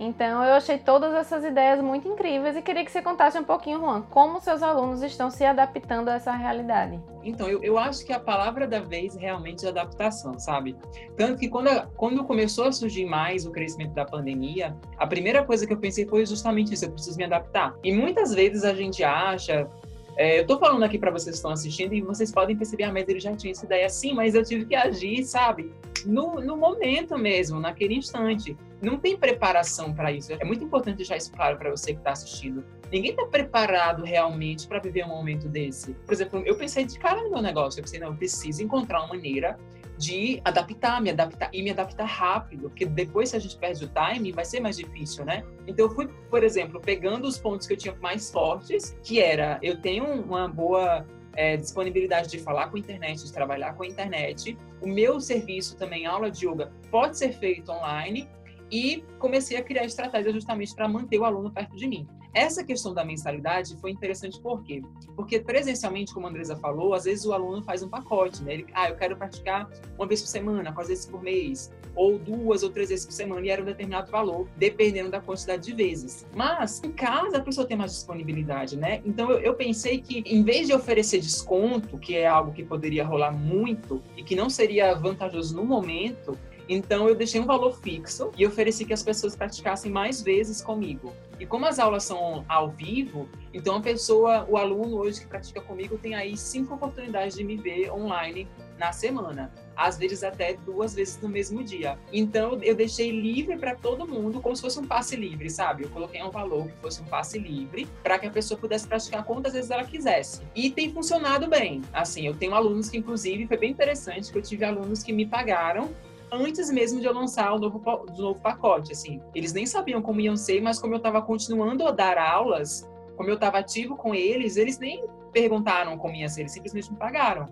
Então, 0.00 0.44
eu 0.44 0.54
achei 0.54 0.78
todas 0.78 1.12
essas 1.12 1.44
ideias 1.44 1.80
muito 1.80 2.06
incríveis 2.06 2.56
e 2.56 2.62
queria 2.62 2.84
que 2.84 2.90
você 2.90 3.02
contasse 3.02 3.36
um 3.36 3.42
pouquinho, 3.42 3.80
Juan, 3.80 4.02
como 4.02 4.40
seus 4.40 4.62
alunos 4.62 5.02
estão 5.02 5.28
se 5.28 5.44
adaptando 5.44 6.08
a 6.08 6.14
essa 6.14 6.32
realidade. 6.32 7.00
Então, 7.24 7.48
eu, 7.48 7.62
eu 7.64 7.76
acho 7.76 8.06
que 8.06 8.12
a 8.12 8.20
palavra 8.20 8.66
da 8.66 8.80
vez 8.80 9.16
realmente 9.16 9.66
é 9.66 9.68
adaptação, 9.68 10.38
sabe? 10.38 10.76
Tanto 11.16 11.38
que 11.38 11.48
quando, 11.48 11.68
quando 11.96 12.24
começou 12.24 12.66
a 12.66 12.72
surgir 12.72 13.06
mais 13.06 13.44
o 13.44 13.50
crescimento 13.50 13.92
da 13.92 14.04
pandemia, 14.04 14.76
a 14.96 15.06
primeira 15.06 15.44
coisa 15.44 15.66
que 15.66 15.72
eu 15.72 15.78
pensei 15.78 16.06
foi 16.06 16.24
justamente 16.24 16.72
isso: 16.72 16.84
eu 16.84 16.92
preciso 16.92 17.18
me 17.18 17.24
adaptar. 17.24 17.74
E 17.82 17.92
muitas 17.92 18.32
vezes 18.32 18.62
a 18.62 18.72
gente 18.72 19.02
acha, 19.02 19.68
é, 20.16 20.40
eu 20.40 20.46
tô 20.46 20.58
falando 20.58 20.82
aqui 20.82 20.98
para 20.98 21.12
vocês 21.12 21.34
que 21.34 21.36
estão 21.36 21.52
assistindo 21.52 21.92
e 21.92 22.00
vocês 22.00 22.32
podem 22.32 22.56
perceber, 22.56 22.84
ah, 22.84 22.92
mas 22.92 23.08
ele 23.08 23.20
já 23.20 23.36
tinha 23.36 23.52
essa 23.52 23.64
ideia 23.64 23.88
sim, 23.88 24.14
mas 24.14 24.34
eu 24.34 24.44
tive 24.44 24.64
que 24.64 24.74
agir, 24.74 25.24
sabe? 25.24 25.72
No, 26.04 26.40
no 26.40 26.56
momento 26.56 27.16
mesmo, 27.16 27.60
naquele 27.60 27.94
instante. 27.94 28.56
Não 28.80 28.98
tem 28.98 29.16
preparação 29.16 29.92
para 29.92 30.12
isso. 30.12 30.32
É 30.32 30.44
muito 30.44 30.64
importante 30.64 30.96
deixar 30.96 31.16
isso 31.16 31.32
claro 31.32 31.58
para 31.58 31.70
você 31.70 31.92
que 31.92 31.98
está 31.98 32.12
assistindo. 32.12 32.64
Ninguém 32.90 33.10
está 33.10 33.26
preparado 33.26 34.04
realmente 34.04 34.66
para 34.66 34.78
viver 34.78 35.04
um 35.04 35.08
momento 35.08 35.48
desse. 35.48 35.94
Por 35.94 36.12
exemplo, 36.12 36.42
eu 36.46 36.56
pensei 36.56 36.84
de 36.84 36.98
cara 36.98 37.22
no 37.22 37.30
meu 37.30 37.42
negócio. 37.42 37.80
Eu 37.80 37.84
pensei, 37.84 37.98
não, 37.98 38.08
eu 38.08 38.14
preciso 38.14 38.62
encontrar 38.62 39.00
uma 39.00 39.08
maneira 39.08 39.58
de 39.98 40.40
adaptar, 40.44 41.02
me 41.02 41.10
adaptar 41.10 41.50
e 41.52 41.60
me 41.60 41.70
adaptar 41.70 42.04
rápido, 42.04 42.70
porque 42.70 42.86
depois 42.86 43.30
se 43.30 43.36
a 43.36 43.40
gente 43.40 43.58
perde 43.58 43.84
o 43.84 43.88
time, 43.88 44.30
vai 44.30 44.44
ser 44.44 44.60
mais 44.60 44.76
difícil, 44.76 45.24
né? 45.24 45.44
Então 45.66 45.86
eu 45.86 45.90
fui, 45.90 46.06
por 46.30 46.44
exemplo, 46.44 46.80
pegando 46.80 47.26
os 47.26 47.36
pontos 47.36 47.66
que 47.66 47.72
eu 47.72 47.76
tinha 47.76 47.94
mais 48.00 48.30
fortes, 48.30 48.96
que 49.02 49.20
era 49.20 49.58
eu 49.60 49.80
tenho 49.80 50.04
uma 50.04 50.46
boa 50.46 51.04
é, 51.34 51.56
disponibilidade 51.56 52.28
de 52.28 52.38
falar 52.38 52.68
com 52.68 52.76
a 52.76 52.80
internet, 52.80 53.24
de 53.24 53.32
trabalhar 53.32 53.74
com 53.74 53.82
a 53.82 53.86
internet. 53.86 54.56
O 54.80 54.86
meu 54.86 55.20
serviço 55.20 55.76
também, 55.76 56.06
aula 56.06 56.30
de 56.30 56.46
yoga, 56.46 56.72
pode 56.90 57.18
ser 57.18 57.32
feito 57.32 57.72
online 57.72 58.28
e 58.70 59.04
comecei 59.18 59.56
a 59.56 59.62
criar 59.62 59.84
estratégias 59.84 60.34
justamente 60.34 60.74
para 60.74 60.88
manter 60.88 61.18
o 61.18 61.24
aluno 61.24 61.50
perto 61.50 61.76
de 61.76 61.86
mim. 61.86 62.06
Essa 62.34 62.62
questão 62.62 62.92
da 62.92 63.04
mensalidade 63.04 63.76
foi 63.80 63.90
interessante 63.90 64.40
por 64.40 64.62
quê? 64.62 64.82
Porque 65.16 65.40
presencialmente, 65.40 66.12
como 66.12 66.26
a 66.26 66.30
Andresa 66.30 66.56
falou, 66.56 66.94
às 66.94 67.04
vezes 67.04 67.24
o 67.24 67.32
aluno 67.32 67.62
faz 67.62 67.82
um 67.82 67.88
pacote, 67.88 68.42
né? 68.42 68.54
Ele, 68.54 68.66
ah, 68.74 68.88
eu 68.88 68.96
quero 68.96 69.16
praticar 69.16 69.68
uma 69.96 70.06
vez 70.06 70.20
por 70.20 70.28
semana, 70.28 70.72
quase 70.72 70.90
vezes 70.90 71.06
por 71.06 71.22
mês, 71.22 71.72
ou 71.96 72.18
duas 72.18 72.62
ou 72.62 72.70
três 72.70 72.90
vezes 72.90 73.06
por 73.06 73.12
semana, 73.12 73.46
e 73.46 73.50
era 73.50 73.62
um 73.62 73.64
determinado 73.64 74.10
valor, 74.10 74.46
dependendo 74.56 75.10
da 75.10 75.20
quantidade 75.20 75.64
de 75.64 75.72
vezes. 75.72 76.26
Mas, 76.34 76.82
em 76.84 76.92
casa, 76.92 77.38
a 77.38 77.40
pessoa 77.40 77.66
tem 77.66 77.76
mais 77.76 77.92
disponibilidade, 77.92 78.76
né? 78.76 79.00
Então, 79.04 79.30
eu, 79.30 79.40
eu 79.40 79.54
pensei 79.54 80.00
que, 80.00 80.18
em 80.26 80.44
vez 80.44 80.66
de 80.66 80.74
oferecer 80.74 81.18
desconto, 81.20 81.98
que 81.98 82.14
é 82.14 82.26
algo 82.26 82.52
que 82.52 82.62
poderia 82.62 83.04
rolar 83.04 83.32
muito 83.32 84.02
e 84.16 84.22
que 84.22 84.36
não 84.36 84.50
seria 84.50 84.94
vantajoso 84.94 85.56
no 85.56 85.64
momento, 85.64 86.38
então 86.68 87.08
eu 87.08 87.14
deixei 87.14 87.40
um 87.40 87.46
valor 87.46 87.78
fixo 87.78 88.30
e 88.36 88.46
ofereci 88.46 88.84
que 88.84 88.92
as 88.92 89.02
pessoas 89.02 89.34
praticassem 89.34 89.90
mais 89.90 90.20
vezes 90.20 90.60
comigo. 90.60 91.12
E 91.40 91.46
como 91.46 91.66
as 91.66 91.78
aulas 91.78 92.02
são 92.02 92.44
ao 92.48 92.70
vivo, 92.70 93.28
então 93.54 93.76
a 93.76 93.80
pessoa, 93.80 94.44
o 94.48 94.56
aluno 94.56 94.96
hoje 94.98 95.20
que 95.20 95.26
pratica 95.26 95.60
comigo 95.60 95.96
tem 95.96 96.14
aí 96.14 96.36
cinco 96.36 96.74
oportunidades 96.74 97.36
de 97.36 97.44
me 97.44 97.56
ver 97.56 97.90
online 97.92 98.48
na 98.76 98.92
semana, 98.92 99.52
às 99.76 99.96
vezes 99.98 100.22
até 100.22 100.54
duas 100.54 100.94
vezes 100.94 101.20
no 101.20 101.28
mesmo 101.28 101.62
dia. 101.62 101.98
Então 102.12 102.60
eu 102.62 102.74
deixei 102.74 103.10
livre 103.10 103.56
para 103.56 103.76
todo 103.76 104.06
mundo, 104.06 104.40
como 104.40 104.54
se 104.54 104.62
fosse 104.62 104.78
um 104.78 104.86
passe 104.86 105.16
livre, 105.16 105.48
sabe? 105.48 105.84
Eu 105.84 105.90
coloquei 105.90 106.22
um 106.22 106.30
valor 106.30 106.66
que 106.66 106.76
fosse 106.80 107.00
um 107.00 107.04
passe 107.04 107.38
livre 107.38 107.86
para 108.02 108.18
que 108.18 108.26
a 108.26 108.30
pessoa 108.30 108.58
pudesse 108.58 108.86
praticar 108.86 109.24
quantas 109.24 109.52
vezes 109.52 109.70
ela 109.70 109.84
quisesse. 109.84 110.42
E 110.54 110.70
tem 110.70 110.92
funcionado 110.92 111.48
bem. 111.48 111.82
Assim, 111.92 112.26
eu 112.26 112.34
tenho 112.34 112.54
alunos 112.54 112.88
que 112.88 112.98
inclusive 112.98 113.46
foi 113.46 113.56
bem 113.56 113.70
interessante 113.70 114.30
que 114.30 114.38
eu 114.38 114.42
tive 114.42 114.64
alunos 114.64 115.02
que 115.02 115.12
me 115.12 115.26
pagaram 115.26 115.90
antes 116.30 116.70
mesmo 116.70 117.00
de 117.00 117.06
eu 117.06 117.12
lançar 117.12 117.52
o 117.52 117.58
novo, 117.58 117.82
novo 118.16 118.40
pacote, 118.40 118.92
assim. 118.92 119.20
Eles 119.34 119.52
nem 119.52 119.66
sabiam 119.66 120.02
como 120.02 120.20
iam 120.20 120.36
ser, 120.36 120.60
mas 120.60 120.80
como 120.80 120.94
eu 120.94 120.98
estava 120.98 121.22
continuando 121.22 121.86
a 121.86 121.90
dar 121.90 122.18
aulas, 122.18 122.88
como 123.16 123.28
eu 123.28 123.34
estava 123.34 123.58
ativo 123.58 123.96
com 123.96 124.14
eles, 124.14 124.56
eles 124.56 124.78
nem 124.78 125.04
perguntaram 125.32 125.96
como 125.98 126.14
ia 126.14 126.28
ser, 126.28 126.42
eles 126.42 126.52
simplesmente 126.52 126.90
me 126.90 126.98
pagaram. 126.98 127.46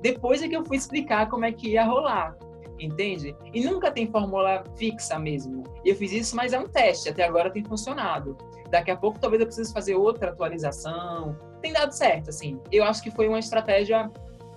Depois 0.00 0.42
é 0.42 0.48
que 0.48 0.56
eu 0.56 0.64
fui 0.64 0.76
explicar 0.76 1.28
como 1.28 1.44
é 1.44 1.52
que 1.52 1.70
ia 1.70 1.84
rolar, 1.84 2.36
entende? 2.78 3.36
E 3.52 3.64
nunca 3.64 3.90
tem 3.90 4.06
fórmula 4.06 4.64
fixa 4.76 5.18
mesmo. 5.18 5.64
E 5.84 5.90
eu 5.90 5.96
fiz 5.96 6.12
isso, 6.12 6.36
mas 6.36 6.52
é 6.52 6.58
um 6.58 6.68
teste, 6.68 7.08
até 7.08 7.24
agora 7.24 7.50
tem 7.50 7.64
funcionado. 7.64 8.36
Daqui 8.70 8.90
a 8.90 8.96
pouco 8.96 9.18
talvez 9.18 9.40
eu 9.40 9.46
precise 9.46 9.72
fazer 9.72 9.94
outra 9.94 10.30
atualização. 10.30 11.36
Tem 11.60 11.72
dado 11.72 11.92
certo, 11.92 12.30
assim. 12.30 12.58
Eu 12.70 12.84
acho 12.84 13.02
que 13.02 13.10
foi 13.10 13.28
uma 13.28 13.38
estratégia 13.38 14.10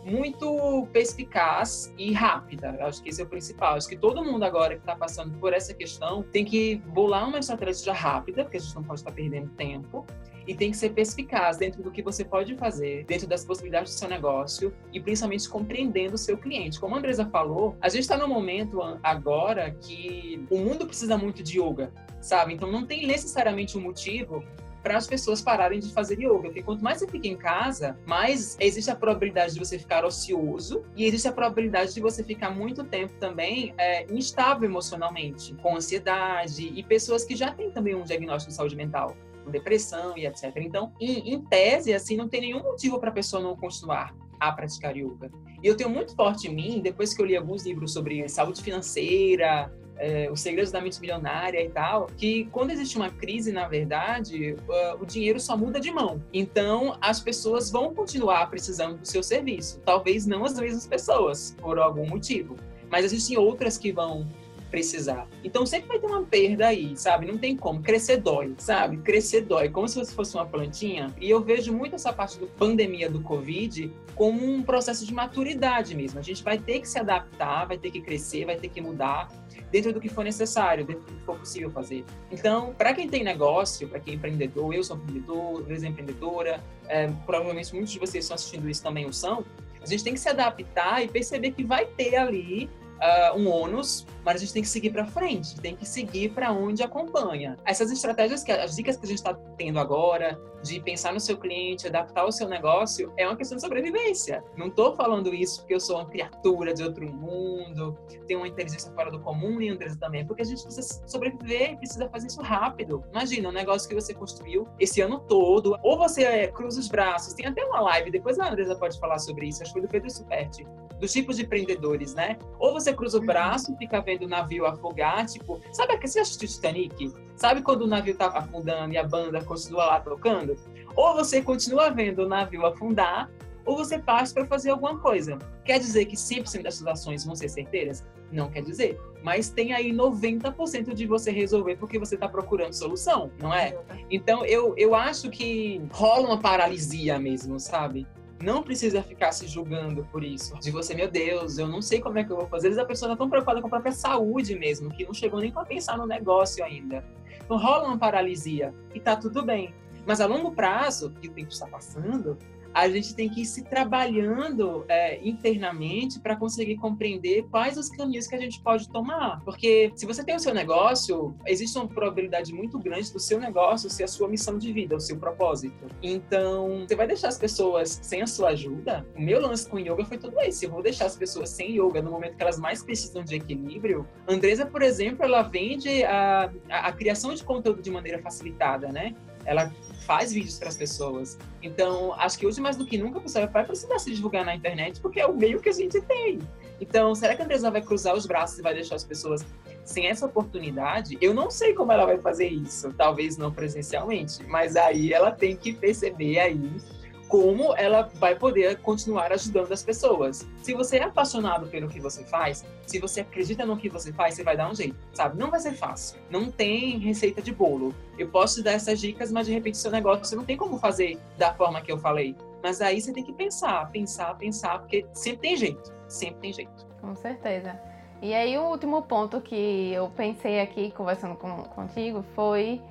muito 0.06 0.88
perspicaz 0.94 1.92
e 1.98 2.14
rápida. 2.14 2.78
Eu 2.80 2.86
acho 2.86 3.02
que 3.02 3.10
esse 3.10 3.20
é 3.20 3.26
o 3.26 3.28
principal. 3.28 3.76
Acho 3.76 3.90
que 3.90 3.98
todo 3.98 4.24
mundo 4.24 4.44
agora 4.44 4.76
que 4.76 4.82
está 4.82 4.96
passando 4.96 5.38
por 5.40 5.52
essa 5.52 5.74
questão 5.74 6.24
tem 6.24 6.46
que 6.46 6.76
bolar 6.76 7.28
uma 7.28 7.40
estratégia 7.40 7.92
rápida, 7.92 8.44
porque 8.44 8.58
a 8.58 8.60
gente 8.60 8.76
não 8.76 8.84
pode 8.84 9.00
estar 9.00 9.12
perdendo 9.12 9.50
tempo, 9.50 10.06
e 10.48 10.54
tem 10.54 10.72
que 10.72 10.78
ser 10.78 10.92
perspicaz 10.92 11.58
dentro 11.58 11.82
do 11.82 11.92
que 11.92 12.04
você 12.04 12.24
pode 12.24 12.56
fazer, 12.56 13.04
dentro 13.06 13.28
das 13.28 13.44
possibilidades 13.44 13.94
do 13.94 13.98
seu 13.98 14.08
negócio 14.08 14.74
e 14.94 15.00
principalmente 15.00 15.50
compreendendo 15.50 16.16
o 16.16 16.18
seu 16.18 16.38
cliente. 16.38 16.80
Como 16.80 16.96
a 16.96 17.00
Andresa 17.00 17.26
falou, 17.26 17.76
a 17.82 17.90
gente 17.90 18.02
está 18.02 18.18
num 18.18 18.28
momento 18.28 18.80
agora 19.02 19.72
que 19.72 20.46
o 20.52 20.58
mundo 20.58 20.86
precisa 20.86 21.18
muito 21.18 21.42
de 21.42 21.60
yoga, 21.60 21.92
sabe? 22.22 22.54
Então 22.54 22.72
não 22.72 22.86
tem 22.86 23.08
necessariamente 23.08 23.76
um 23.78 23.82
motivo 23.82 24.44
para 24.86 24.98
as 24.98 25.08
pessoas 25.08 25.42
pararem 25.42 25.80
de 25.80 25.92
fazer 25.92 26.20
yoga. 26.20 26.44
Porque 26.44 26.62
quanto 26.62 26.84
mais 26.84 27.00
você 27.00 27.08
fica 27.08 27.28
em 27.28 27.36
casa, 27.36 27.98
mais 28.06 28.56
existe 28.60 28.92
a 28.92 28.96
probabilidade 28.96 29.56
de 29.56 29.60
você 29.60 29.80
ficar 29.80 30.06
ocioso 30.06 30.84
e 30.96 31.06
existe 31.06 31.28
a 31.28 31.32
probabilidade 31.32 31.92
de 31.96 32.00
você 32.00 32.24
ficar 32.24 32.52
muito 32.52 32.84
tempo 32.84 33.12
também 33.20 33.74
é, 33.80 34.06
instável 34.14 34.70
emocionalmente, 34.70 35.56
com 35.56 35.76
ansiedade 35.76 36.72
e 36.76 36.84
pessoas 36.84 37.26
que 37.26 37.36
já 37.36 37.52
têm 37.52 37.72
também 37.72 37.96
um 37.96 38.04
diagnóstico 38.04 38.52
de 38.52 38.58
saúde 38.58 38.76
mental 38.76 39.18
depressão 39.50 40.18
e 40.18 40.26
etc. 40.26 40.52
Então, 40.58 40.92
em, 41.00 41.34
em, 41.34 41.42
tese, 41.42 41.94
assim, 41.94 42.18
não 42.18 42.28
tem 42.28 42.42
nenhum 42.42 42.64
motivo 42.64 43.00
para 43.00 43.10
a 43.10 43.14
pessoa 43.14 43.42
não 43.42 43.56
continuar 43.56 44.16
a 44.40 44.52
praticar 44.52 44.96
yoga. 44.98 45.32
E 45.64 45.68
eu 45.68 45.78
tenho 45.78 45.90
muito 45.90 46.16
forte 46.16 46.48
em 46.48 46.56
mim, 46.56 46.82
depois 46.82 47.14
que 47.14 47.22
eu 47.22 47.26
li 47.26 47.36
alguns 47.36 47.64
livros 47.64 47.94
sobre 47.94 48.28
saúde 48.28 48.62
financeira, 48.62 49.72
é, 49.98 50.30
os 50.32 50.42
segredos 50.42 50.72
da 50.72 50.82
mente 50.82 51.00
milionária 51.00 51.64
e 51.64 51.70
tal, 51.70 52.08
que 52.18 52.46
quando 52.52 52.72
existe 52.72 52.98
uma 52.98 53.10
crise, 53.10 53.52
na 53.52 53.68
verdade, 53.68 54.56
o 55.00 55.06
dinheiro 55.06 55.40
só 55.40 55.56
muda 55.56 55.80
de 55.80 55.92
mão. 55.92 56.22
Então, 56.34 56.98
as 57.02 57.20
pessoas 57.20 57.72
vão 57.72 57.94
continuar 57.94 58.50
precisando 58.50 58.98
do 58.98 59.08
seu 59.08 59.24
serviço. 59.24 59.80
Talvez 59.86 60.26
não 60.26 60.46
as 60.46 60.60
mesmas 60.60 60.88
pessoas, 60.88 61.56
por 61.60 61.80
algum 61.80 62.08
motivo. 62.08 62.56
Mas 62.90 63.06
existem 63.06 63.38
outras 63.38 63.78
que 63.78 63.92
vão 63.92 64.28
precisar. 64.76 65.26
Então 65.42 65.66
sempre 65.66 65.88
vai 65.88 66.00
ter 66.00 66.06
uma 66.06 66.22
perda 66.24 66.68
aí, 66.68 66.98
sabe? 66.98 67.26
Não 67.26 67.38
tem 67.38 67.56
como. 67.56 67.82
Crescer 67.82 68.18
dói, 68.18 68.54
sabe? 68.58 68.98
Crescer 68.98 69.46
dói, 69.46 69.70
como 69.70 69.88
se 69.88 69.96
você 69.98 70.14
fosse 70.14 70.36
uma 70.36 70.46
plantinha. 70.46 71.16
E 71.18 71.30
eu 71.30 71.42
vejo 71.42 71.72
muito 71.72 71.96
essa 71.96 72.12
parte 72.12 72.38
da 72.38 72.46
pandemia 72.46 73.10
do 73.10 73.22
Covid 73.22 73.90
como 74.14 74.46
um 74.46 74.62
processo 74.62 75.06
de 75.06 75.14
maturidade 75.14 75.96
mesmo. 75.96 76.20
A 76.20 76.22
gente 76.22 76.44
vai 76.44 76.58
ter 76.58 76.82
que 76.82 76.90
se 76.90 77.00
adaptar, 77.00 77.66
vai 77.66 77.78
ter 77.78 77.90
que 77.90 78.02
crescer, 78.02 78.44
vai 78.44 78.58
ter 78.58 78.68
que 78.68 78.82
mudar 78.82 79.30
dentro 79.72 79.94
do 79.94 80.02
que 80.02 80.10
for 80.10 80.26
necessário, 80.26 80.86
dentro 80.86 81.04
do 81.04 81.14
que 81.14 81.24
for 81.24 81.40
possível 81.40 81.72
fazer. 81.72 82.04
Então, 82.30 82.74
para 82.78 82.94
quem 82.94 83.08
tem 83.08 83.24
negócio, 83.24 83.88
para 83.88 84.02
quem 84.02 84.16
é 84.16 84.18
empreendedor, 84.18 84.74
eu 84.74 84.84
sou 84.84 84.98
empreendedor, 84.98 85.66
Luísa 85.66 85.86
é 85.86 85.90
empreendedora, 85.90 86.62
é, 86.90 87.08
provavelmente 87.26 87.74
muitos 87.74 87.94
de 87.94 88.00
vocês 88.00 88.26
estão 88.26 88.36
assistindo 88.36 88.70
isso 88.70 88.84
também 88.84 89.06
o 89.06 89.14
são, 89.14 89.46
a 89.82 89.86
gente 89.86 90.04
tem 90.04 90.14
que 90.14 90.20
se 90.20 90.28
adaptar 90.28 91.02
e 91.02 91.08
perceber 91.08 91.52
que 91.52 91.64
vai 91.64 91.86
ter 91.86 92.16
ali 92.16 92.70
uh, 92.96 93.38
um 93.38 93.50
ônus, 93.50 94.06
mas 94.24 94.38
a 94.38 94.40
gente 94.40 94.54
tem 94.54 94.62
que 94.62 94.70
seguir 94.70 94.90
para 94.92 95.06
frente, 95.06 95.60
tem 95.60 95.76
que 95.76 95.86
seguir 95.86 96.30
para 96.30 96.52
onde 96.52 96.84
acompanha. 96.84 97.58
Essas 97.66 97.92
estratégias, 97.92 98.44
que 98.44 98.52
as 98.52 98.76
dicas 98.76 98.98
que 98.98 99.06
a 99.06 99.08
gente 99.08 99.18
está 99.18 99.34
tendo 99.58 99.80
agora, 99.80 100.40
de 100.66 100.80
pensar 100.82 101.14
no 101.14 101.20
seu 101.20 101.38
cliente, 101.38 101.88
adaptar 101.88 102.26
o 102.26 102.32
seu 102.32 102.50
negócio, 102.50 103.14
é 103.18 103.26
uma 103.26 103.36
questão 103.36 103.56
de 103.56 103.62
sobrevivência. 103.62 104.44
Não 104.58 104.68
estou 104.68 104.96
falando 104.96 105.34
isso 105.34 105.62
porque 105.62 105.76
eu 105.76 105.80
sou 105.80 105.98
uma 105.98 106.06
criatura 106.06 106.74
de 106.74 106.84
outro 106.84 107.08
mundo, 107.08 107.98
tenho 108.28 108.40
uma 108.40 108.48
inteligência 108.48 108.92
fora 108.92 109.12
do 109.12 109.20
comum, 109.20 109.62
e 109.62 109.70
Andresa 109.70 109.98
também, 110.00 110.26
porque 110.26 110.42
a 110.42 110.46
gente 110.46 110.64
precisa 110.64 111.02
sobreviver 111.06 111.74
e 111.74 111.78
precisa 111.78 112.10
fazer 112.10 112.28
isso 112.28 112.42
rápido. 112.42 113.04
Imagina, 113.12 113.50
um 113.50 113.52
negócio 113.52 113.88
que 113.88 113.94
você 113.94 114.14
construiu 114.14 114.68
esse 114.80 115.02
ano 115.02 115.20
todo, 115.20 115.78
ou 115.84 115.98
você 115.98 116.24
é, 116.24 116.48
cruza 116.48 116.80
os 116.80 116.88
braços, 116.88 117.34
tem 117.34 117.46
até 117.46 117.64
uma 117.64 117.80
live, 117.82 118.10
depois 118.10 118.40
a 118.40 118.50
Andresa 118.50 118.76
pode 118.76 119.00
falar 119.00 119.20
sobre 119.20 119.48
isso, 119.48 119.62
acho 119.62 119.72
que 119.72 119.80
foi 119.80 119.88
do 119.88 119.92
Pedro 119.92 120.10
Superti, 120.10 120.66
dos 121.00 121.12
tipos 121.12 121.38
de 121.38 121.44
empreendedores, 121.44 122.16
né? 122.16 122.38
Ou 122.58 122.74
você 122.74 122.94
cruza 122.94 123.18
o 123.18 123.20
uhum. 123.20 123.28
braço 123.28 123.72
e 123.72 123.78
fica 123.78 124.02
vendo 124.02 124.24
o 124.24 124.28
navio 124.28 124.66
afogar, 124.66 125.26
tipo, 125.26 125.62
sabe 125.72 125.94
aquele 125.94 126.08
você 126.08 126.20
assistiu 126.20 126.48
Titanic? 126.48 127.14
Sabe 127.36 127.62
quando 127.62 127.82
o 127.82 127.88
navio 127.88 128.16
tá 128.16 128.28
afundando 128.28 128.94
e 128.94 128.98
a 128.98 129.04
banda 129.04 129.44
continua 129.44 129.86
lá 129.86 130.00
tocando? 130.00 130.56
Ou 130.96 131.14
você 131.14 131.42
continua 131.42 131.90
vendo 131.90 132.20
o 132.20 132.28
navio 132.28 132.66
afundar, 132.66 133.30
ou 133.66 133.76
você 133.76 134.00
passa 134.00 134.34
para 134.34 134.46
fazer 134.46 134.70
alguma 134.70 134.98
coisa. 135.00 135.38
Quer 135.64 135.80
dizer 135.80 136.06
que 136.06 136.16
100% 136.16 136.62
das 136.62 136.76
suas 136.76 136.88
ações 136.88 137.26
vão 137.26 137.36
ser 137.36 137.50
certeiras? 137.50 138.06
Não 138.32 138.50
quer 138.50 138.62
dizer. 138.62 139.00
Mas 139.24 139.50
tem 139.50 139.74
aí 139.74 139.92
90% 139.92 140.94
de 140.94 141.08
você 141.08 141.32
resolver 141.32 141.76
porque 141.78 141.98
você 141.98 142.16
está 142.16 142.30
procurando 142.30 142.74
solução, 142.74 143.32
não 143.42 143.54
é? 143.54 143.76
Então, 144.10 144.46
eu, 144.46 144.74
eu 144.78 144.94
acho 144.94 145.30
que 145.30 145.82
rola 145.92 146.28
uma 146.28 146.40
paralisia 146.40 147.18
mesmo, 147.18 147.60
sabe? 147.60 148.08
não 148.42 148.62
precisa 148.62 149.02
ficar 149.02 149.32
se 149.32 149.48
julgando 149.48 150.06
por 150.12 150.24
isso. 150.24 150.56
De 150.60 150.70
você, 150.70 150.94
meu 150.94 151.10
Deus, 151.10 151.58
eu 151.58 151.68
não 151.68 151.82
sei 151.82 152.00
como 152.00 152.20
é 152.20 152.24
que 152.24 152.32
eu 152.32 152.36
vou 152.36 152.48
fazer. 152.48 152.68
Às 152.68 152.76
vezes 152.76 152.78
a 152.78 152.86
pessoa 152.86 153.12
está 153.12 153.18
tão 153.18 153.30
preocupada 153.30 153.62
com 153.62 153.68
a 153.68 153.70
própria 153.70 153.92
saúde 153.92 154.58
mesmo, 154.58 154.90
que 154.90 155.06
não 155.06 155.14
chegou 155.14 155.40
nem 155.40 155.52
para 155.52 155.66
pensar 155.66 155.98
no 155.98 156.06
negócio 156.06 156.64
ainda. 156.64 157.04
Rola 157.50 157.88
uma 157.88 157.98
paralisia 157.98 158.74
e 158.94 159.00
tá 159.00 159.16
tudo 159.16 159.44
bem. 159.44 159.74
Mas 160.06 160.22
a 160.22 160.26
longo 160.26 160.52
prazo, 160.52 161.12
que 161.22 161.28
o 161.28 161.32
tempo 161.32 161.52
está 161.52 161.68
passando, 161.68 162.38
a 162.76 162.90
gente 162.90 163.16
tem 163.16 163.30
que 163.30 163.44
ir 163.44 163.46
se 163.46 163.64
trabalhando 163.64 164.84
é, 164.90 165.26
internamente 165.26 166.20
para 166.20 166.36
conseguir 166.36 166.76
compreender 166.76 167.44
quais 167.50 167.78
os 167.78 167.88
caminhos 167.88 168.28
que 168.28 168.36
a 168.36 168.38
gente 168.38 168.62
pode 168.62 168.90
tomar. 168.90 169.40
Porque 169.46 169.94
se 169.96 170.06
você 170.06 170.26
tem 170.26 170.36
o 170.36 170.40
seu 170.40 170.54
negócio, 170.54 171.34
existe 171.46 171.78
uma 171.78 171.88
probabilidade 171.88 172.54
muito 172.54 172.78
grande 172.78 173.14
do 173.14 173.20
seu 173.20 173.40
negócio 173.40 173.90
ser 173.90 174.04
a 174.04 174.08
sua 174.10 174.28
missão 174.28 174.58
de 174.58 174.74
vida, 174.74 174.94
o 174.94 175.00
seu 175.00 175.18
propósito. 175.18 175.88
Então, 176.04 176.86
você 176.86 176.98
vai 176.98 177.08
deixar 177.08 177.30
as 177.30 177.38
pessoas 177.38 177.98
sem 178.04 178.22
a 178.22 178.28
sua 178.28 178.50
ajuda? 178.50 179.08
O 179.16 179.22
meu 179.22 179.40
lance 179.40 179.70
com 179.70 179.80
yoga 179.80 180.04
foi 180.04 180.18
tudo 180.18 180.38
esse. 180.42 180.66
Eu 180.66 180.72
vou 180.72 180.84
deixar 180.84 181.06
as 181.06 181.16
pessoas 181.16 181.52
sem 181.52 181.80
yoga 181.80 182.02
no 182.02 182.12
momento 182.12 182.36
que 182.36 182.44
elas 182.44 182.60
mais 182.60 182.84
precisam 182.84 183.24
de 183.24 183.36
equilíbrio. 183.36 184.06
Andresa, 184.28 184.66
por 184.66 184.82
exemplo, 184.82 185.24
ela 185.24 185.44
vende 185.44 186.04
a, 186.04 186.52
a, 186.70 186.88
a 186.88 186.92
criação 186.92 187.34
de 187.34 187.42
conteúdo 187.42 187.82
de 187.82 187.90
maneira 187.90 188.22
facilitada, 188.22 188.92
né? 188.92 189.16
Ela 189.46 189.72
faz 190.06 190.32
vídeos 190.32 190.58
para 190.58 190.70
as 190.70 190.78
pessoas. 190.78 191.38
Então, 191.62 192.14
acho 192.14 192.38
que 192.38 192.46
hoje 192.46 192.62
mais 192.62 192.76
do 192.76 192.86
que 192.86 192.98
nunca 192.98 193.20
a 193.20 193.22
pessoa 193.22 193.48
vai 193.48 193.66
precisar 193.66 193.98
se 194.00 194.14
divulgar 194.14 194.46
na 194.46 194.56
internet, 194.56 195.00
porque 195.02 195.20
é 195.20 195.26
o 195.26 195.36
meio 195.36 195.60
que 195.60 195.70
a 195.70 195.74
gente 195.74 196.00
tem. 196.02 196.40
Então, 196.80 197.16
será 197.16 197.36
que 197.36 197.42
a 197.42 197.46
Andresa 197.46 197.72
vai 197.72 197.82
cruzar 197.82 198.16
os 198.16 198.26
braços 198.26 198.60
e 198.60 198.62
vai 198.62 198.74
deixar 198.74 198.96
as 198.96 199.04
pessoas 199.04 199.46
sem 199.84 200.08
essa 200.08 200.26
oportunidade? 200.26 201.18
Eu 201.22 201.34
não 201.34 201.50
sei 201.50 201.74
como 201.74 201.92
ela 201.92 202.06
vai 202.06 202.20
fazer 202.20 202.48
isso, 202.48 202.94
talvez 202.94 203.38
não 203.38 203.52
presencialmente, 203.52 204.44
mas 204.48 204.76
aí 204.76 205.14
ela 205.14 205.32
tem 205.32 205.56
que 205.56 205.74
perceber 205.74 206.40
aí 206.40 206.78
como 207.28 207.76
ela 207.76 208.10
vai 208.16 208.36
poder 208.36 208.80
continuar 208.80 209.32
ajudando 209.32 209.72
as 209.72 209.84
pessoas. 209.84 210.48
Se 210.62 210.74
você 210.74 210.98
é 210.98 211.04
apaixonado 211.04 211.68
pelo 211.68 211.88
que 211.88 212.00
você 212.00 212.24
faz, 212.24 212.66
se 212.86 213.00
você 213.00 213.22
acredita 213.22 213.66
no 213.66 213.78
que 213.78 213.90
você 213.90 214.14
faz, 214.14 214.36
você 214.36 214.44
vai 214.44 214.56
dar 214.56 214.70
um 214.70 214.76
jeito, 214.76 214.96
sabe? 215.14 215.38
Não 215.38 215.50
vai 215.50 215.60
ser 215.60 215.74
fácil. 215.74 216.20
Não 216.30 216.52
tem 216.52 217.00
receita 217.00 217.42
de 217.42 217.52
bolo. 217.52 217.94
Eu 218.18 218.30
posso 218.30 218.56
te 218.56 218.64
dar 218.64 218.74
essas 218.74 219.00
dicas, 219.00 219.32
mas 219.32 219.48
de 219.48 219.54
repente 219.54 219.78
seu 219.78 219.92
negócio 219.92 220.26
você 220.26 220.36
não 220.36 220.46
tem 220.46 220.58
como 220.58 220.78
fazer 220.78 221.18
da 221.38 221.54
forma 221.54 221.82
que 221.82 221.92
eu 221.92 221.98
falei. 221.98 222.36
Mas 222.62 222.82
aí 222.82 223.02
você 223.02 223.14
tem 223.14 223.24
que 223.24 223.34
pensar, 223.34 223.90
pensar, 223.92 224.36
pensar, 224.38 224.80
porque 224.80 225.06
sempre 225.14 225.50
tem 225.50 225.58
jeito. 225.58 225.94
Sempre 226.08 226.40
tem 226.42 226.54
jeito. 226.54 226.86
Com 227.02 227.16
certeza. 227.16 227.80
E 228.22 228.34
aí 228.34 228.58
o 228.58 228.64
último 228.64 229.02
ponto 229.04 229.42
que 229.42 229.92
eu 229.94 230.10
pensei 230.10 230.60
aqui 230.60 230.92
conversando 230.92 231.36
com, 231.36 231.64
contigo 231.64 232.24
foi 232.34 232.82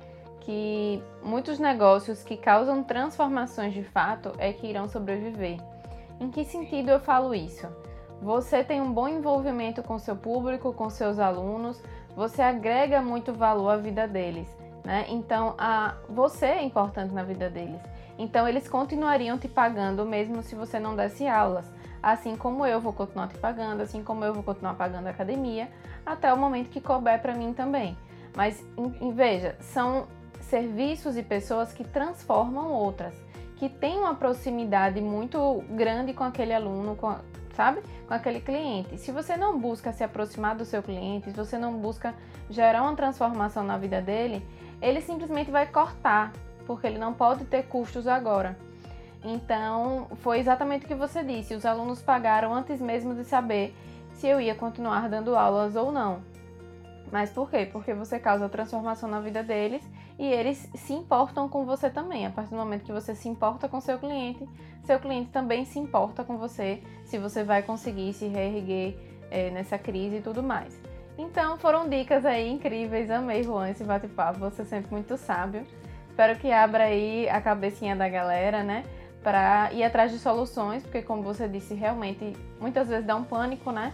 que 0.45 1.03
muitos 1.23 1.57
negócios 1.57 2.23
que 2.23 2.37
causam 2.37 2.83
transformações 2.83 3.73
de 3.73 3.83
fato 3.83 4.31
é 4.37 4.53
que 4.53 4.67
irão 4.67 4.87
sobreviver. 4.87 5.57
Em 6.19 6.29
que 6.29 6.45
sentido 6.45 6.91
eu 6.91 6.99
falo 6.99 7.33
isso? 7.33 7.67
Você 8.21 8.63
tem 8.63 8.79
um 8.79 8.93
bom 8.93 9.07
envolvimento 9.07 9.81
com 9.81 9.97
seu 9.97 10.15
público, 10.15 10.71
com 10.71 10.89
seus 10.89 11.19
alunos, 11.19 11.81
você 12.15 12.41
agrega 12.41 13.01
muito 13.01 13.33
valor 13.33 13.69
à 13.71 13.77
vida 13.77 14.07
deles, 14.07 14.47
né? 14.83 15.05
Então, 15.09 15.55
a, 15.57 15.95
você 16.07 16.45
é 16.45 16.63
importante 16.63 17.13
na 17.13 17.23
vida 17.23 17.49
deles. 17.49 17.81
Então, 18.17 18.47
eles 18.47 18.69
continuariam 18.69 19.37
te 19.37 19.47
pagando 19.47 20.05
mesmo 20.05 20.41
se 20.41 20.55
você 20.55 20.79
não 20.79 20.95
desse 20.95 21.27
aulas. 21.27 21.65
Assim 22.01 22.37
como 22.37 22.65
eu 22.65 22.79
vou 22.79 22.93
continuar 22.93 23.27
te 23.27 23.37
pagando, 23.37 23.81
assim 23.81 24.03
como 24.03 24.23
eu 24.23 24.33
vou 24.33 24.43
continuar 24.43 24.75
pagando 24.75 25.07
a 25.07 25.09
academia, 25.09 25.69
até 26.05 26.31
o 26.31 26.37
momento 26.37 26.69
que 26.69 26.79
couber 26.79 27.19
para 27.19 27.33
mim 27.33 27.51
também. 27.51 27.97
Mas 28.35 28.63
em, 28.77 29.11
veja, 29.11 29.55
são 29.59 30.07
serviços 30.49 31.17
e 31.17 31.23
pessoas 31.23 31.73
que 31.73 31.83
transformam 31.83 32.71
outras, 32.71 33.13
que 33.57 33.69
têm 33.69 33.99
uma 33.99 34.15
proximidade 34.15 35.01
muito 35.01 35.63
grande 35.71 36.13
com 36.13 36.23
aquele 36.23 36.53
aluno, 36.53 36.95
com, 36.95 37.15
sabe? 37.53 37.81
Com 38.07 38.13
aquele 38.13 38.39
cliente. 38.39 38.97
Se 38.97 39.11
você 39.11 39.35
não 39.35 39.59
busca 39.59 39.91
se 39.91 40.03
aproximar 40.03 40.55
do 40.55 40.65
seu 40.65 40.83
cliente, 40.83 41.31
se 41.31 41.37
você 41.37 41.57
não 41.57 41.73
busca 41.73 42.13
gerar 42.49 42.83
uma 42.83 42.95
transformação 42.95 43.63
na 43.63 43.77
vida 43.77 44.01
dele, 44.01 44.45
ele 44.81 45.01
simplesmente 45.01 45.49
vai 45.49 45.65
cortar, 45.65 46.31
porque 46.67 46.85
ele 46.85 46.99
não 46.99 47.13
pode 47.13 47.45
ter 47.45 47.63
custos 47.63 48.07
agora. 48.07 48.57
Então, 49.23 50.07
foi 50.17 50.37
exatamente 50.39 50.85
o 50.85 50.87
que 50.87 50.93
você 50.93 51.23
disse. 51.23 51.55
Os 51.55 51.65
alunos 51.65 52.01
pagaram 52.01 52.53
antes 52.53 52.79
mesmo 52.79 53.15
de 53.15 53.23
saber 53.23 53.75
se 54.13 54.27
eu 54.27 54.39
ia 54.39 54.53
continuar 54.53 55.09
dando 55.09 55.35
aulas 55.35 55.75
ou 55.75 55.91
não. 55.91 56.21
Mas 57.11 57.29
por 57.29 57.49
quê? 57.49 57.67
Porque 57.71 57.93
você 57.93 58.19
causa 58.19 58.49
transformação 58.49 59.09
na 59.09 59.19
vida 59.19 59.43
deles 59.43 59.83
e 60.17 60.25
eles 60.25 60.69
se 60.75 60.93
importam 60.93 61.47
com 61.47 61.65
você 61.65 61.89
também. 61.89 62.25
A 62.25 62.29
partir 62.29 62.51
do 62.51 62.57
momento 62.57 62.83
que 62.83 62.91
você 62.91 63.13
se 63.15 63.29
importa 63.29 63.67
com 63.67 63.79
seu 63.79 63.97
cliente, 63.99 64.47
seu 64.83 64.99
cliente 64.99 65.29
também 65.29 65.65
se 65.65 65.79
importa 65.79 66.23
com 66.23 66.37
você, 66.37 66.81
se 67.05 67.17
você 67.17 67.43
vai 67.43 67.61
conseguir 67.61 68.13
se 68.13 68.27
reerguer 68.27 68.97
é, 69.29 69.49
nessa 69.51 69.77
crise 69.77 70.17
e 70.17 70.21
tudo 70.21 70.41
mais. 70.41 70.79
Então 71.17 71.57
foram 71.57 71.87
dicas 71.87 72.25
aí 72.25 72.49
incríveis, 72.49 73.09
amei 73.09 73.43
Juan 73.43 73.69
esse 73.69 73.83
bate-papo, 73.83 74.39
você 74.39 74.63
é 74.63 74.65
sempre 74.65 74.91
muito 74.91 75.15
sábio. 75.15 75.65
Espero 76.09 76.37
que 76.37 76.51
abra 76.51 76.85
aí 76.85 77.29
a 77.29 77.41
cabecinha 77.41 77.95
da 77.95 78.07
galera, 78.07 78.63
né? 78.63 78.83
Para 79.23 79.71
ir 79.73 79.83
atrás 79.83 80.11
de 80.11 80.19
soluções, 80.19 80.83
porque 80.83 81.01
como 81.01 81.21
você 81.23 81.47
disse, 81.47 81.73
realmente 81.73 82.33
muitas 82.59 82.87
vezes 82.87 83.05
dá 83.05 83.15
um 83.15 83.23
pânico, 83.23 83.71
né? 83.71 83.93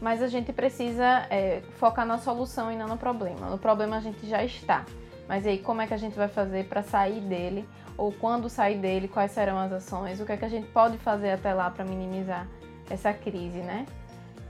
Mas 0.00 0.22
a 0.22 0.28
gente 0.28 0.52
precisa 0.52 1.26
é, 1.30 1.62
focar 1.76 2.06
na 2.06 2.18
solução 2.18 2.70
e 2.70 2.76
não 2.76 2.86
no 2.86 2.96
problema. 2.96 3.48
No 3.48 3.58
problema 3.58 3.96
a 3.96 4.00
gente 4.00 4.26
já 4.28 4.44
está. 4.44 4.84
Mas 5.28 5.46
aí, 5.46 5.58
como 5.58 5.82
é 5.82 5.86
que 5.86 5.94
a 5.94 5.98
gente 5.98 6.16
vai 6.16 6.28
fazer 6.28 6.66
para 6.66 6.82
sair 6.82 7.20
dele? 7.20 7.68
Ou 7.96 8.12
quando 8.12 8.48
sair 8.48 8.78
dele, 8.78 9.08
quais 9.08 9.32
serão 9.32 9.58
as 9.58 9.72
ações? 9.72 10.20
O 10.20 10.26
que 10.26 10.32
é 10.32 10.36
que 10.36 10.44
a 10.44 10.48
gente 10.48 10.68
pode 10.68 10.96
fazer 10.98 11.32
até 11.32 11.52
lá 11.52 11.68
para 11.70 11.84
minimizar 11.84 12.48
essa 12.88 13.12
crise, 13.12 13.58
né? 13.58 13.84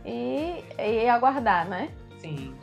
E, 0.05 0.63
e 0.79 1.09
aguardar, 1.09 1.69
né? 1.69 1.91
Sim 2.19 2.55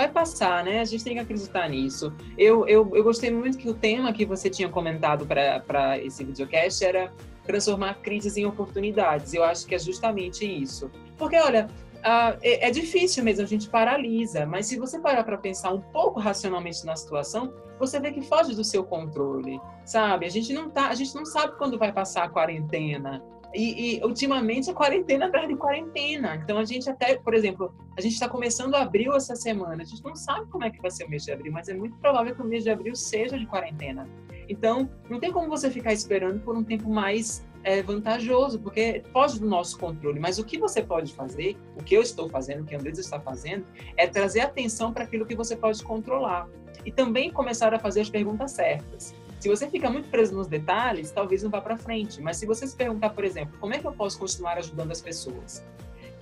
vai 0.00 0.08
passar, 0.08 0.64
né? 0.64 0.80
A 0.80 0.84
gente 0.84 1.04
tem 1.04 1.14
que 1.14 1.18
acreditar 1.18 1.68
nisso. 1.68 2.12
Eu, 2.38 2.66
eu, 2.66 2.90
eu 2.94 3.04
gostei 3.04 3.30
muito 3.30 3.58
que 3.58 3.68
o 3.68 3.74
tema 3.74 4.12
que 4.14 4.24
você 4.24 4.48
tinha 4.48 4.68
comentado 4.68 5.26
para 5.26 5.98
esse 5.98 6.24
videocast 6.24 6.82
era 6.82 7.12
transformar 7.44 7.94
crises 7.94 8.36
em 8.38 8.46
oportunidades. 8.46 9.34
Eu 9.34 9.44
acho 9.44 9.66
que 9.66 9.74
é 9.74 9.78
justamente 9.78 10.44
isso. 10.44 10.90
Porque, 11.18 11.36
olha, 11.36 11.68
uh, 12.00 12.38
é, 12.42 12.68
é, 12.68 12.70
difícil 12.70 13.22
mesmo, 13.24 13.44
a 13.44 13.46
gente 13.46 13.68
paralisa. 13.68 14.46
Mas 14.46 14.66
se 14.66 14.78
você 14.78 14.98
parar 14.98 15.24
para 15.24 15.38
pensar 15.38 15.72
um 15.72 15.80
pouco 15.80 16.20
racionalmente 16.20 16.84
na 16.84 16.96
situação, 16.96 17.52
você 17.78 17.98
vê 17.98 18.12
que 18.12 18.22
foge 18.22 18.54
do 18.54 18.64
seu 18.64 18.84
controle, 18.84 19.60
sabe? 19.84 20.26
A 20.26 20.28
gente 20.28 20.52
não 20.52 20.68
tá, 20.68 20.88
a 20.88 20.94
gente 20.94 21.14
não 21.14 21.24
sabe 21.24 21.56
quando 21.56 21.78
vai 21.78 21.92
passar 21.92 22.24
a 22.24 22.28
quarentena. 22.28 23.22
E, 23.52 23.96
e, 23.96 24.04
ultimamente 24.04 24.70
a 24.70 24.74
quarentena 24.74 25.26
atrás 25.26 25.48
de 25.48 25.56
quarentena. 25.56 26.36
Então 26.36 26.58
a 26.58 26.64
gente 26.64 26.88
até, 26.88 27.16
por 27.16 27.34
exemplo, 27.34 27.74
a 27.96 28.00
gente 28.00 28.12
está 28.12 28.28
começando 28.28 28.76
abril 28.76 29.14
essa 29.14 29.34
semana. 29.34 29.82
A 29.82 29.86
gente 29.86 30.04
não 30.04 30.14
sabe 30.14 30.46
como 30.50 30.64
é 30.64 30.70
que 30.70 30.80
vai 30.80 30.90
ser 30.90 31.04
o 31.04 31.10
mês 31.10 31.24
de 31.24 31.32
abril, 31.32 31.52
mas 31.52 31.68
é 31.68 31.74
muito 31.74 31.96
provável 31.96 32.34
que 32.34 32.42
o 32.42 32.44
mês 32.44 32.62
de 32.62 32.70
abril 32.70 32.94
seja 32.94 33.36
de 33.36 33.46
quarentena. 33.46 34.08
Então 34.48 34.88
não 35.08 35.18
tem 35.18 35.32
como 35.32 35.48
você 35.48 35.68
ficar 35.68 35.92
esperando 35.92 36.40
por 36.40 36.56
um 36.56 36.62
tempo 36.62 36.88
mais 36.88 37.44
é, 37.62 37.82
vantajoso, 37.82 38.58
porque 38.58 39.02
foge 39.12 39.38
do 39.38 39.46
nosso 39.46 39.78
controle. 39.78 40.18
Mas 40.18 40.38
o 40.38 40.44
que 40.44 40.58
você 40.58 40.82
pode 40.82 41.12
fazer, 41.14 41.56
o 41.76 41.82
que 41.82 41.94
eu 41.94 42.02
estou 42.02 42.28
fazendo, 42.28 42.62
o 42.62 42.64
que 42.64 42.74
a 42.74 42.78
Andresa 42.78 43.00
está 43.00 43.20
fazendo, 43.20 43.66
é 43.96 44.06
trazer 44.06 44.40
atenção 44.40 44.92
para 44.92 45.04
aquilo 45.04 45.26
que 45.26 45.34
você 45.34 45.56
pode 45.56 45.82
controlar. 45.82 46.48
E 46.84 46.90
também 46.90 47.30
começar 47.30 47.74
a 47.74 47.78
fazer 47.78 48.00
as 48.00 48.10
perguntas 48.10 48.52
certas. 48.52 49.14
Se 49.38 49.48
você 49.48 49.68
fica 49.68 49.88
muito 49.88 50.10
preso 50.10 50.34
nos 50.34 50.46
detalhes, 50.46 51.10
talvez 51.10 51.42
não 51.42 51.50
vá 51.50 51.60
para 51.60 51.76
frente. 51.76 52.20
Mas 52.20 52.36
se 52.36 52.46
você 52.46 52.66
se 52.66 52.76
perguntar, 52.76 53.10
por 53.10 53.24
exemplo, 53.24 53.58
como 53.58 53.74
é 53.74 53.78
que 53.78 53.86
eu 53.86 53.92
posso 53.92 54.18
continuar 54.18 54.58
ajudando 54.58 54.90
as 54.90 55.00
pessoas? 55.00 55.64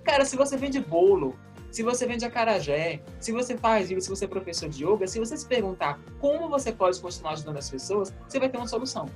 Cara, 0.05 0.25
se 0.25 0.37
você 0.37 0.57
vende 0.57 0.81
bolo, 0.81 1.37
se 1.71 1.83
você 1.83 2.07
vende 2.07 2.25
acarajé, 2.25 3.03
se 3.21 3.31
você 3.33 3.57
faz 3.57 3.89
se 3.89 4.09
você 4.09 4.25
é 4.25 4.29
professor 4.29 4.69
de 4.69 4.85
yoga, 4.85 5.07
se 5.07 5.19
você 5.19 5.37
se 5.37 5.47
perguntar 5.47 6.01
como 6.21 6.49
você 6.49 6.73
pode 6.73 7.01
continuar 7.01 7.33
ajudando 7.33 7.59
as 7.59 7.69
pessoas, 7.69 8.15
você 8.27 8.39
vai 8.39 8.49
ter 8.49 8.57
uma 8.57 8.67
solução. 8.67 9.07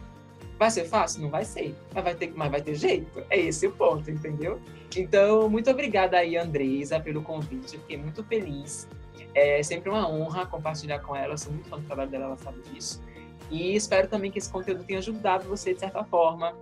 Vai 0.62 0.70
ser 0.70 0.84
fácil? 0.84 1.22
Não 1.22 1.28
vai 1.28 1.44
ser. 1.44 1.74
Mas 1.92 2.04
vai 2.04 2.14
ter, 2.14 2.32
mas 2.36 2.48
vai 2.48 2.62
ter 2.62 2.76
jeito. 2.76 3.24
É 3.28 3.36
esse 3.36 3.66
o 3.66 3.72
ponto, 3.72 4.08
entendeu? 4.08 4.60
Então, 4.96 5.50
muito 5.50 5.68
obrigada 5.68 6.16
aí, 6.16 6.36
Andresa, 6.36 7.00
pelo 7.00 7.20
convite. 7.20 7.76
fiquei 7.78 7.96
muito 7.96 8.22
feliz. 8.22 8.88
É 9.34 9.60
sempre 9.64 9.90
uma 9.90 10.08
honra 10.08 10.46
compartilhar 10.46 11.00
com 11.00 11.16
ela. 11.16 11.34
Eu 11.34 11.38
sou 11.38 11.52
muito 11.52 11.68
fã 11.68 11.80
do 11.80 11.84
trabalho 11.84 12.08
dela, 12.08 12.26
ela 12.26 12.36
sabe 12.36 12.60
disso. 12.70 13.02
E 13.50 13.74
espero 13.74 14.06
também 14.06 14.30
que 14.30 14.38
esse 14.38 14.52
conteúdo 14.52 14.84
tenha 14.84 15.00
ajudado 15.00 15.48
você 15.48 15.74
de 15.74 15.80
certa 15.80 16.04
forma. 16.04 16.54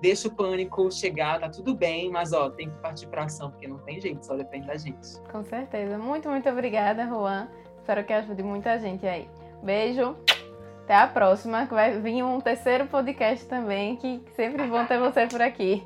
Deixa 0.00 0.28
o 0.28 0.30
pânico 0.30 0.90
chegar, 0.90 1.38
tá 1.38 1.50
tudo 1.50 1.74
bem, 1.74 2.10
mas 2.10 2.32
ó, 2.32 2.48
tem 2.48 2.70
que 2.70 2.78
partir 2.78 3.06
para 3.06 3.24
ação, 3.24 3.50
porque 3.50 3.68
não 3.68 3.76
tem 3.80 4.00
jeito, 4.00 4.24
só 4.24 4.34
depende 4.34 4.66
da 4.66 4.78
gente. 4.78 5.20
Com 5.30 5.44
certeza. 5.44 5.98
Muito, 5.98 6.26
muito 6.30 6.48
obrigada, 6.48 7.04
Juan. 7.06 7.48
Espero 7.80 8.02
que 8.02 8.14
ajude 8.14 8.42
muita 8.42 8.78
gente 8.78 9.06
aí. 9.06 9.28
Beijo. 9.62 10.16
Até 10.86 10.94
a 10.94 11.08
próxima, 11.08 11.66
que 11.66 11.74
vai 11.74 11.98
vir 11.98 12.22
um 12.22 12.40
terceiro 12.40 12.86
podcast 12.86 13.44
também, 13.46 13.96
que 13.96 14.22
sempre 14.36 14.68
bom 14.68 14.84
ter 14.86 15.00
você 15.00 15.26
por 15.26 15.42
aqui. 15.42 15.84